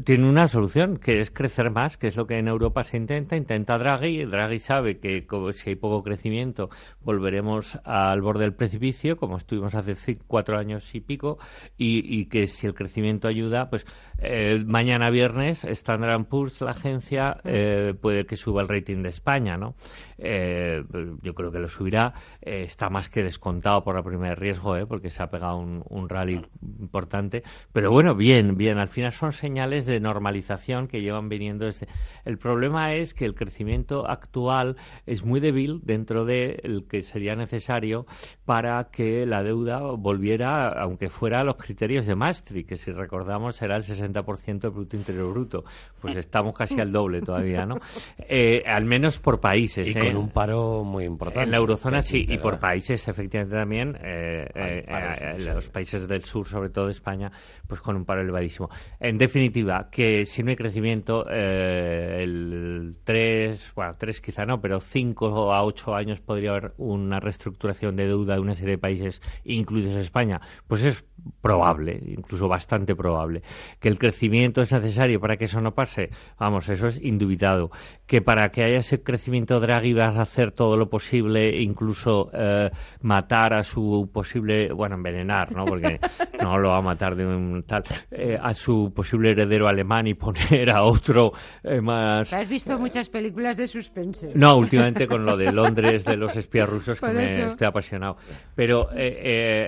[0.03, 3.35] tiene una solución, que es crecer más, que es lo que en Europa se intenta.
[3.35, 4.25] Intenta Draghi.
[4.25, 6.69] Draghi sabe que si hay poco crecimiento
[7.01, 11.37] volveremos al borde del precipicio, como estuvimos hace cuatro años y pico,
[11.77, 13.85] y, que si el crecimiento ayuda, pues
[14.19, 19.57] eh, mañana viernes Standard Poor's, la agencia, eh, puede que suba el rating de España,
[19.57, 19.75] ¿no?
[20.17, 22.13] yo creo que lo subirá.
[22.41, 26.41] está más que descontado por la primera riesgo, porque se ha pegado un, un rally
[26.79, 27.43] importante.
[27.71, 28.79] Pero bueno, bien, bien.
[28.79, 31.87] Al final son señales de normalización que llevan viniendo desde...
[32.25, 37.35] El problema es que el crecimiento actual es muy débil dentro de el que sería
[37.35, 38.05] necesario
[38.45, 43.61] para que la deuda volviera, aunque fuera a los criterios de Maastricht, que si recordamos
[43.61, 45.63] era el 60% del Producto Interior Bruto.
[46.01, 47.77] Pues estamos casi al doble todavía, ¿no?
[48.29, 49.87] Eh, al menos por países.
[49.87, 51.43] Y con un paro muy importante.
[51.43, 56.45] En la eurozona sí, y por países efectivamente también, eh, eh, los países del sur,
[56.45, 57.31] sobre todo España,
[57.67, 58.69] pues con un paro elevadísimo.
[58.99, 65.53] En definitiva, que si no hay crecimiento, el 3, bueno, 3 quizá no, pero 5
[65.53, 69.95] a 8 años podría haber una reestructuración de deuda de una serie de países, incluidos
[69.95, 70.39] España.
[70.67, 71.05] Pues es
[71.41, 73.41] probable, incluso bastante probable.
[73.79, 76.09] Que el crecimiento es necesario para que eso no pase,
[76.39, 77.69] vamos, eso es indubitado.
[78.05, 82.69] Que para que haya ese crecimiento Draghi vas a hacer todo lo posible, incluso eh,
[83.01, 85.65] matar a su posible, bueno, envenenar, ¿no?
[85.65, 85.99] Porque
[86.41, 90.13] no lo va a matar de un tal, eh, a su posible heredero alemán y
[90.13, 91.31] poner a otro
[91.63, 92.33] eh, más.
[92.33, 94.31] Has visto muchas películas de suspense.
[94.35, 98.17] No, últimamente con lo de Londres, de los espías rusos, que me estoy apasionado.
[98.55, 98.89] Pero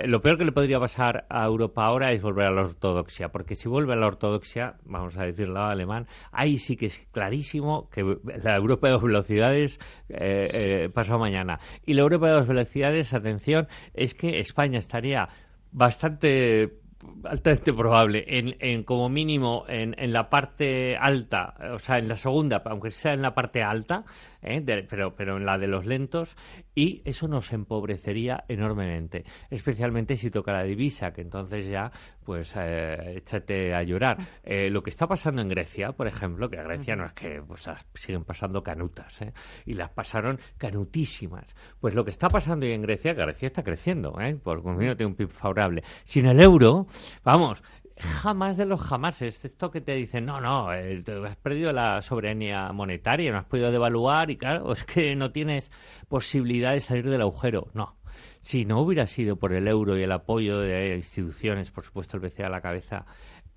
[0.05, 3.55] lo peor que le podría pasar a Europa ahora es volver a la ortodoxia, porque
[3.55, 8.17] si vuelve a la ortodoxia, vamos a decirlo alemán, ahí sí que es clarísimo que
[8.43, 11.59] la Europa de dos velocidades eh, eh, pasó mañana.
[11.85, 15.29] Y la Europa de dos velocidades, atención, es que España estaría
[15.71, 16.78] bastante
[17.23, 22.17] altamente probable en, en como mínimo en, en, la parte alta o sea en la
[22.17, 24.03] segunda aunque sea en la parte alta
[24.41, 24.61] ¿eh?
[24.89, 26.35] pero, pero en la de los lentos,
[26.75, 31.91] y eso nos empobrecería enormemente, especialmente si toca la divisa, que entonces ya,
[32.23, 34.17] pues, eh, échate a llorar.
[34.43, 37.41] Eh, lo que está pasando en Grecia, por ejemplo, que a Grecia no es que
[37.45, 39.33] pues, siguen pasando canutas, ¿eh?
[39.65, 41.55] y las pasaron canutísimas.
[41.79, 44.35] Pues lo que está pasando hoy en Grecia, que Grecia está creciendo, ¿eh?
[44.35, 45.83] por un tiene un PIB favorable.
[46.05, 46.87] Sin el euro,
[47.23, 47.61] vamos,
[47.99, 49.43] jamás de los jamases.
[49.43, 53.71] Esto que te dicen, no, no, eh, has perdido la soberanía monetaria, no has podido
[53.71, 55.71] devaluar y claro, es que no tienes
[56.07, 57.67] posibilidad de salir del agujero.
[57.73, 57.97] No.
[58.39, 62.21] Si no hubiera sido por el euro y el apoyo de instituciones, por supuesto el
[62.21, 63.05] BCE a la cabeza,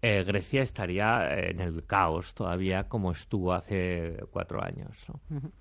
[0.01, 5.07] eh, Grecia estaría en el caos todavía como estuvo hace cuatro años.
[5.09, 5.53] ¿no?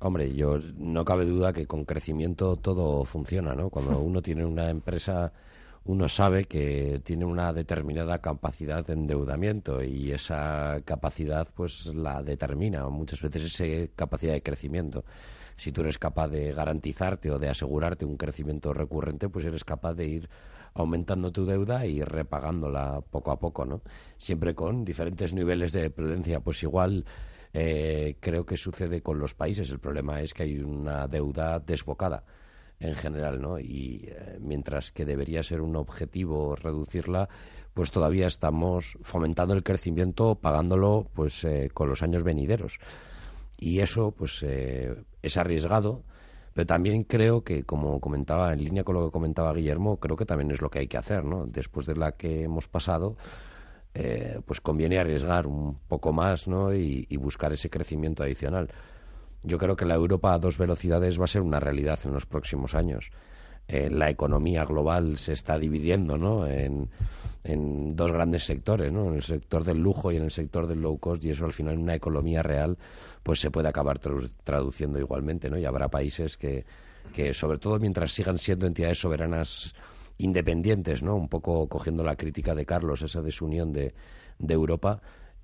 [0.00, 3.68] Hombre, yo no cabe duda que con crecimiento todo funciona, ¿no?
[3.68, 5.32] Cuando uno tiene una empresa
[5.84, 12.86] uno sabe que tiene una determinada capacidad de endeudamiento y esa capacidad pues la determina
[12.88, 15.04] muchas veces esa capacidad de crecimiento.
[15.56, 19.94] Si tú eres capaz de garantizarte o de asegurarte un crecimiento recurrente, pues eres capaz
[19.94, 20.30] de ir
[20.74, 23.82] aumentando tu deuda y repagándola poco a poco, ¿no?
[24.16, 26.40] Siempre con diferentes niveles de prudencia.
[26.40, 27.04] Pues igual
[27.52, 29.70] eh, creo que sucede con los países.
[29.70, 32.24] El problema es que hay una deuda desbocada
[32.80, 33.58] en general, ¿no?
[33.58, 37.28] Y eh, mientras que debería ser un objetivo reducirla,
[37.74, 42.78] pues todavía estamos fomentando el crecimiento, pagándolo, pues eh, con los años venideros.
[43.58, 46.02] Y eso, pues, eh, es arriesgado,
[46.54, 50.24] pero también creo que, como comentaba, en línea con lo que comentaba Guillermo, creo que
[50.24, 51.46] también es lo que hay que hacer, ¿no?
[51.46, 53.16] Después de la que hemos pasado,
[54.46, 56.72] pues conviene arriesgar un poco más, ¿no?
[56.72, 58.70] y buscar ese crecimiento adicional
[59.42, 62.26] yo creo que la Europa a dos velocidades va a ser una realidad en los
[62.26, 63.10] próximos años.
[63.68, 66.44] Eh, la economía global se está dividiendo ¿no?
[66.46, 66.88] en,
[67.94, 69.08] dos grandes sectores, ¿no?
[69.08, 71.52] en el sector del lujo y en el sector del low cost, y eso al
[71.52, 72.76] final en una economía real
[73.22, 75.48] pues se puede acabar traduciendo igualmente.
[75.48, 75.56] ¿no?
[75.56, 76.64] Y habrá países que,
[77.14, 79.72] que, sobre todo mientras sigan siendo entidades soberanas
[80.18, 81.14] independientes, ¿no?
[81.14, 83.94] un poco cogiendo la crítica de Carlos, esa desunión de,
[84.40, 85.00] de Europa,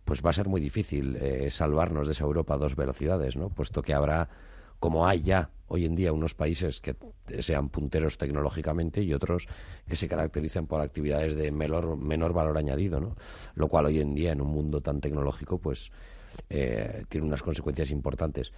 [0.06, 3.50] pues va a ser muy difícil eh, salvarnos de esa Europa a dos velocidades, ¿no?
[3.50, 4.28] Puesto que habrá,
[4.78, 6.94] como hay ya hoy en día, unos países que
[7.40, 9.48] sean punteros tecnológicamente y otros
[9.88, 13.16] que se caracterizan por actividades de menor, menor valor añadido, ¿no?
[13.56, 15.90] Lo cual hoy en día, en un mundo tan tecnológico, pues
[16.48, 18.52] eh, tiene unas consecuencias importantes.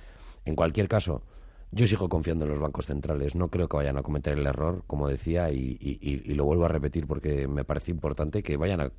[0.44, 1.22] En cualquier caso,
[1.70, 3.34] yo sigo confiando en los bancos centrales.
[3.34, 7.06] No creo que vayan a cometer el error, como decía, y lo vuelvo a repetir
[7.06, 8.92] porque me parece importante que vayan a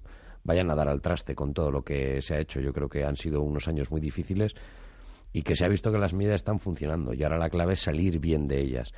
[0.43, 2.59] vayan a dar al traste con todo lo que se ha hecho.
[2.59, 4.55] Yo creo que han sido unos años muy difíciles
[5.31, 7.81] y que se ha visto que las medidas están funcionando y ahora la clave es
[7.81, 8.93] salir bien de ellas.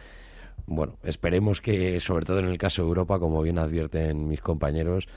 [0.65, 5.07] Bueno, esperemos que, sobre todo en el caso de Europa, como bien advierten mis compañeros,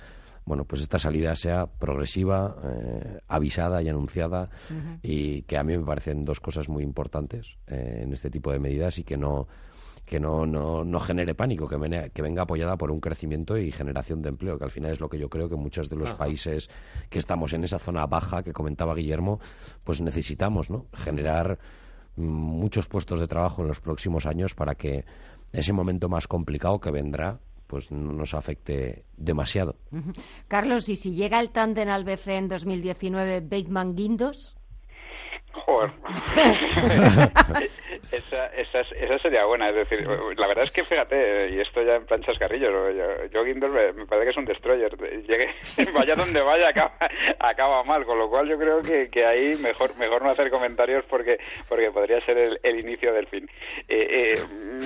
[0.47, 4.51] bueno, pues esta salida sea progresiva, eh, avisada y anunciada
[5.03, 8.59] y que a mí me parecen dos cosas muy importantes eh, en este tipo de
[8.59, 9.49] medidas y que no
[10.05, 14.23] que no, no, no genere pánico, que, que venga apoyada por un crecimiento y generación
[14.23, 16.69] de empleo, que al final es lo que yo creo que muchos de los países
[17.09, 19.41] que estamos en esa zona baja que comentaba Guillermo,
[19.83, 20.87] pues necesitamos, ¿no?
[20.93, 21.59] Generar
[22.17, 25.05] muchos puestos de trabajo en los próximos años para que
[25.53, 29.77] ese momento más complicado que vendrá pues no nos afecte demasiado.
[30.49, 34.55] Carlos, ¿y si llega el tándem al BCE en 2019, Bateman Guindos?
[35.55, 35.91] Joder.
[38.13, 39.71] esa, esa, esa, sería buena.
[39.71, 43.45] Es decir, la verdad es que fíjate, y esto ya en planchas carrillos, yo, yo
[43.69, 44.97] me, parece que es un destroyer.
[45.27, 45.49] Llegue,
[45.95, 46.93] vaya donde vaya, acaba,
[47.39, 48.05] acaba mal.
[48.05, 51.39] Con lo cual yo creo que, que ahí mejor mejor no hacer comentarios porque
[51.69, 53.49] porque podría ser el, el inicio del fin.
[53.89, 54.41] Eh, eh,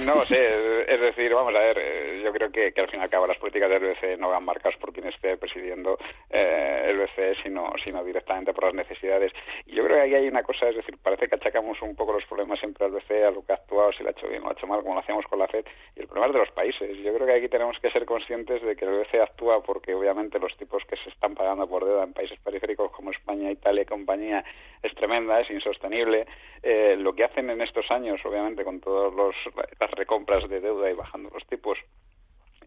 [0.07, 0.43] no lo sé,
[0.86, 3.26] es decir, vamos a ver, eh, yo creo que, que al fin y al cabo
[3.26, 5.99] las políticas del BCE no van marcadas por quien esté presidiendo
[6.30, 9.32] eh, el BCE, sino, sino directamente por las necesidades.
[9.66, 12.12] Y yo creo que ahí hay una cosa es decir, parece que achacamos un poco
[12.12, 14.42] los problemas siempre al BCE, a lo que ha actuado, si lo ha hecho bien
[14.42, 15.64] o lo ha hecho mal, como lo hacíamos con la FED,
[15.96, 16.98] y el problema es de los países.
[16.98, 20.38] Yo creo que aquí tenemos que ser conscientes de que el BCE actúa porque obviamente
[20.38, 23.86] los tipos que se están pagando por deuda en países periféricos como España, Italia y
[23.86, 24.44] compañía
[24.82, 26.26] es tremenda, es insostenible.
[26.62, 30.94] Eh, lo que hacen en estos años, obviamente, con todas las recompras de deuda y
[30.94, 31.78] bajando los tipos,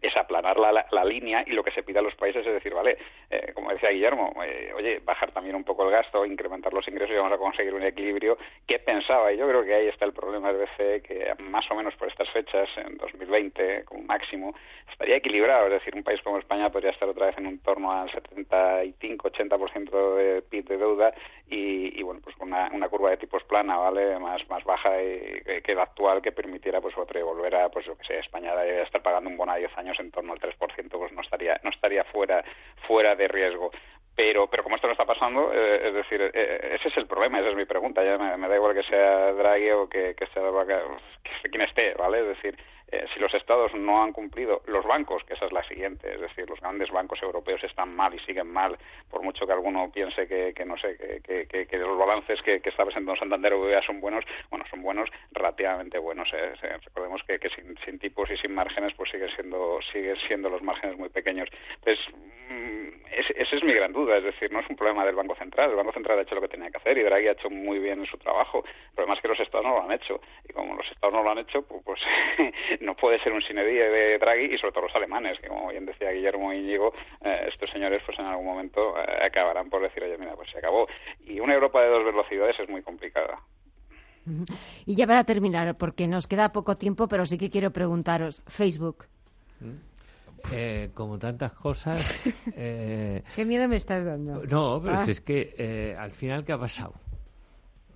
[0.02, 2.74] es aplanar la, la, línea y lo que se pide a los países es decir,
[2.74, 2.98] vale,
[3.30, 7.14] eh, como decía Guillermo, eh, oye, bajar también un poco el gasto, incrementar los ingresos
[7.14, 8.36] y vamos a conseguir un equilibrio.
[8.66, 9.32] ¿Qué pensaba?
[9.32, 12.08] Y yo creo que ahí está el problema del BCE, que más o menos por
[12.08, 14.54] estas fechas, en 2020 como máximo,
[14.90, 15.66] estaría equilibrado.
[15.66, 20.16] Es decir, un país como España podría estar otra vez en un torno al 75-80%
[20.16, 21.14] de PIB de deuda
[21.48, 24.18] y, y, bueno, pues con una, una, curva de tipos plana, ¿vale?
[24.18, 27.96] Más, más baja y, que la actual que permitiera pues otra volver a, pues yo
[27.96, 30.88] que sé, España debe estar pagando un bono a 10 años en torno al 3%,
[30.90, 32.44] pues no estaría, no estaría fuera,
[32.86, 33.70] fuera de riesgo.
[34.14, 37.40] Pero pero como esto no está pasando eh, es decir eh, ese es el problema
[37.40, 38.04] esa es mi pregunta.
[38.04, 42.20] Ya me, da igual que sea Draghi o que, que sea que, quien esté vale
[42.20, 42.56] es decir
[42.92, 46.20] eh, si los estados no han cumplido, los bancos, que esa es la siguiente, es
[46.20, 48.76] decir, los grandes bancos europeos están mal y siguen mal,
[49.10, 52.56] por mucho que alguno piense que, que no sé, que, que, que, los balances que,
[52.56, 56.28] está presentando Santander o son buenos, bueno, son buenos, relativamente buenos.
[56.34, 56.52] ¿eh?
[56.84, 60.98] Recordemos que, sin, sin, tipos y sin márgenes, pues siguen siendo, siguen siendo los márgenes
[60.98, 61.48] muy pequeños.
[61.76, 61.98] Entonces,
[62.50, 62.82] mm,
[63.12, 65.76] esa es mi gran duda, es decir, no es un problema del Banco Central, el
[65.76, 68.04] Banco Central ha hecho lo que tenía que hacer y Draghi ha hecho muy bien
[68.06, 70.90] su trabajo, el problema es que los estados no lo han hecho, y como los
[70.90, 72.00] estados no lo han hecho, pues, pues
[72.82, 75.86] no puede ser un sinedía de Draghi y sobre todo los alemanes, que como bien
[75.86, 76.92] decía Guillermo Íñigo,
[77.24, 80.58] eh, estos señores pues en algún momento eh, acabarán por decir, oye, mira, pues se
[80.58, 80.86] acabó.
[81.24, 83.38] Y una Europa de dos velocidades es muy complicada.
[84.86, 89.06] Y ya para terminar, porque nos queda poco tiempo, pero sí que quiero preguntaros, Facebook.
[90.52, 92.00] Eh, como tantas cosas.
[92.56, 94.44] Eh, ¿Qué miedo me estás dando?
[94.44, 95.04] No, pero ah.
[95.06, 96.94] es que eh, al final, ¿qué ha pasado?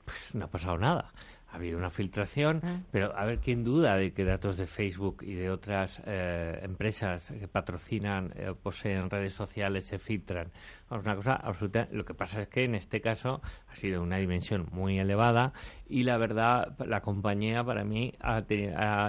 [0.04, 1.12] Pues no ha pasado nada
[1.56, 2.80] ha habido una filtración, ah.
[2.92, 7.32] pero a ver quién duda de que datos de Facebook y de otras eh, empresas
[7.32, 10.52] que patrocinan o poseen redes sociales se filtran.
[10.90, 11.88] una cosa absoluta.
[11.92, 15.54] Lo que pasa es que en este caso ha sido una dimensión muy elevada
[15.88, 18.40] y la verdad, la compañía para mí ha,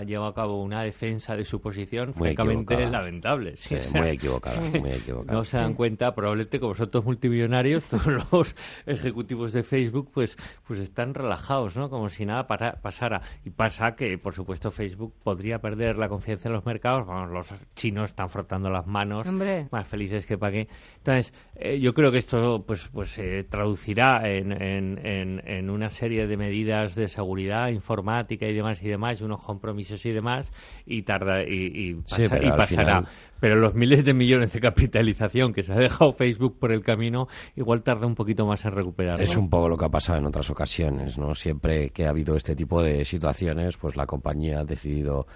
[0.04, 3.56] llevado a cabo una defensa de su posición francamente lamentable.
[3.96, 4.62] muy, equivocada,
[5.26, 8.56] No se dan cuenta, probablemente como son todos multimillonarios, todos los
[8.86, 11.90] ejecutivos de Facebook pues, pues están relajados, ¿no?
[11.90, 13.22] Como si nada para, pasara.
[13.44, 17.08] Y pasa que, por supuesto, Facebook podría perder la confianza en los mercados.
[17.08, 19.28] Vamos, los chinos están frotando las manos,
[19.72, 20.68] más felices que para qué.
[20.98, 26.28] Entonces, eh, yo creo que esto pues, pues se traducirá en, en, en una serie
[26.28, 30.52] de medidas de seguridad informática y demás y demás, y unos compromisos y demás,
[30.86, 31.96] y tarda y,
[32.56, 33.04] pasará.
[33.40, 37.28] Pero los miles de millones de capitalización que se ha dejado Facebook por el camino,
[37.56, 39.22] igual tarda un poquito más en recuperar.
[39.22, 41.34] Es un poco lo que ha pasado en otras ocasiones, ¿no?
[41.34, 45.28] Siempre que ha habido este tipo de situaciones, pues la compañía ha decidido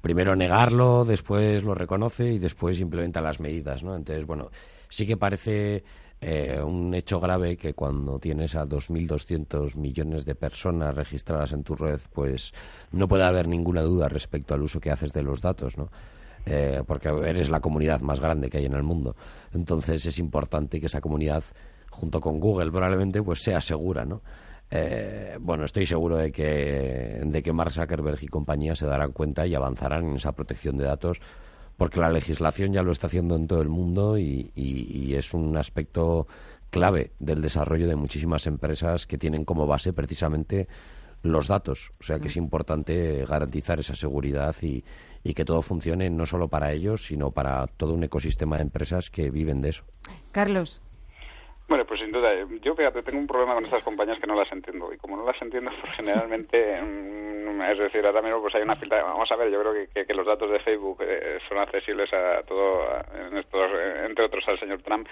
[0.00, 3.94] primero negarlo, después lo reconoce y después implementa las medidas, ¿no?
[3.94, 4.50] Entonces, bueno,
[4.88, 5.84] sí que parece
[6.22, 11.74] eh, un hecho grave que cuando tienes a 2.200 millones de personas registradas en tu
[11.74, 12.52] red, pues
[12.92, 15.88] no puede haber ninguna duda respecto al uso que haces de los datos, ¿no?
[16.44, 19.16] Eh, porque eres la comunidad más grande que hay en el mundo.
[19.54, 21.42] Entonces es importante que esa comunidad,
[21.90, 24.20] junto con Google probablemente, pues sea segura, ¿no?
[24.70, 29.46] Eh, bueno, estoy seguro de que, de que Mark Zuckerberg y compañía se darán cuenta
[29.46, 31.20] y avanzarán en esa protección de datos
[31.80, 36.26] porque la legislación ya lo está haciendo en todo el mundo y, es un aspecto
[36.68, 40.68] clave del desarrollo de muchísimas empresas que tienen como base precisamente
[41.22, 41.92] los datos.
[41.98, 44.84] O sea que es importante garantizar esa seguridad y,
[45.24, 49.08] y, que todo funcione no solo para ellos, sino para todo un ecosistema de empresas
[49.08, 49.84] que viven de eso.
[50.32, 50.82] Carlos.
[51.70, 52.32] Bueno, pues sin duda.
[52.62, 54.92] Yo, fíjate, tengo un problema con estas compañías que no las entiendo.
[54.92, 58.74] Y como no las entiendo, pues generalmente, mm, es decir, ahora mismo pues hay una
[58.74, 59.04] filtra.
[59.04, 62.42] Vamos a ver, yo creo que, que, los datos de Facebook eh, son accesibles a
[62.42, 63.70] todo, en estos,
[64.04, 65.06] entre otros al señor Trump.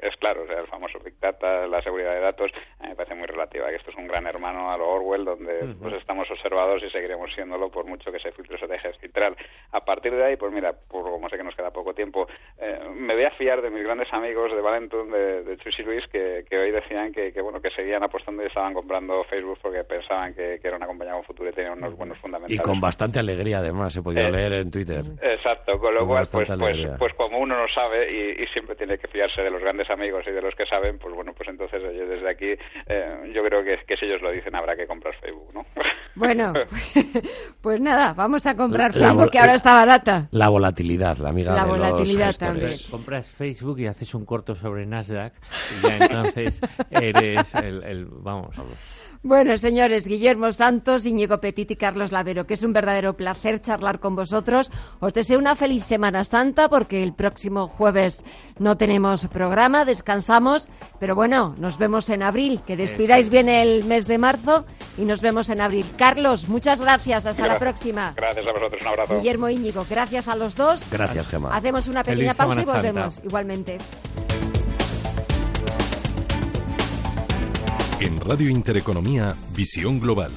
[0.00, 2.52] Es, claro, o sea, el famoso Big Data, la seguridad de datos.
[2.80, 5.92] me parece muy relativa, que esto es un gran hermano a lo Orwell, donde pues
[5.92, 9.36] estamos observados y seguiremos siéndolo por mucho que se filtre se deje filtrar.
[9.72, 12.26] A partir de ahí, pues mira, por como sé que nos queda poco tiempo,
[12.57, 12.57] eh,
[12.98, 16.04] me voy a fiar de mis grandes amigos de Valentum, de, de Chus y Luis,
[16.12, 19.84] que, que hoy decían que, que, bueno que seguían apostando y estaban comprando Facebook porque
[19.84, 22.60] pensaban que, que era una compañía con futuro y tenía unos buenos fundamentales.
[22.60, 25.04] Y con bastante alegría, además, se podía Eh, leer en Twitter.
[25.22, 28.74] Exacto, con lo Con cual, pues, pues, pues como uno no sabe y, y siempre
[28.76, 31.48] tiene que fiarse de los grandes amigos y de los que saben, pues bueno, pues
[31.48, 32.54] entonces oye, desde aquí
[32.86, 35.64] eh, yo creo que, que si ellos lo dicen habrá que comprar Facebook, ¿no?
[36.14, 36.52] Bueno,
[37.62, 40.28] pues nada, vamos a comprar La- la Facebook, vol- que ahora está barata.
[40.32, 42.38] La volatilidad, la amiga La de los volatilidad gestores.
[42.38, 42.72] también.
[42.90, 45.34] Compras Facebook y haces un corto sobre Nasdaq
[45.78, 46.60] y ya entonces
[46.90, 48.56] eres el, el- vamos.
[49.20, 53.98] Bueno, señores, Guillermo Santos, Íñigo Petit y Carlos Ladero, que es un verdadero placer charlar
[53.98, 54.70] con vosotros.
[55.00, 58.24] Os deseo una feliz Semana Santa porque el próximo jueves
[58.60, 60.68] no tenemos programa, descansamos,
[61.00, 62.62] pero bueno, nos vemos en abril.
[62.64, 64.64] Que despidáis bien el mes de marzo
[64.96, 65.84] y nos vemos en abril.
[65.96, 68.12] Carlos, muchas gracias, hasta la próxima.
[68.16, 69.16] Gracias a vosotros, un abrazo.
[69.16, 70.88] Guillermo Íñigo, gracias a los dos.
[70.92, 71.56] Gracias, Gemma.
[71.56, 73.00] Hacemos una Feliz pequeña pausa y Santa.
[73.00, 73.78] volvemos igualmente.
[78.00, 80.30] En Radio Intereconomía, Visión Global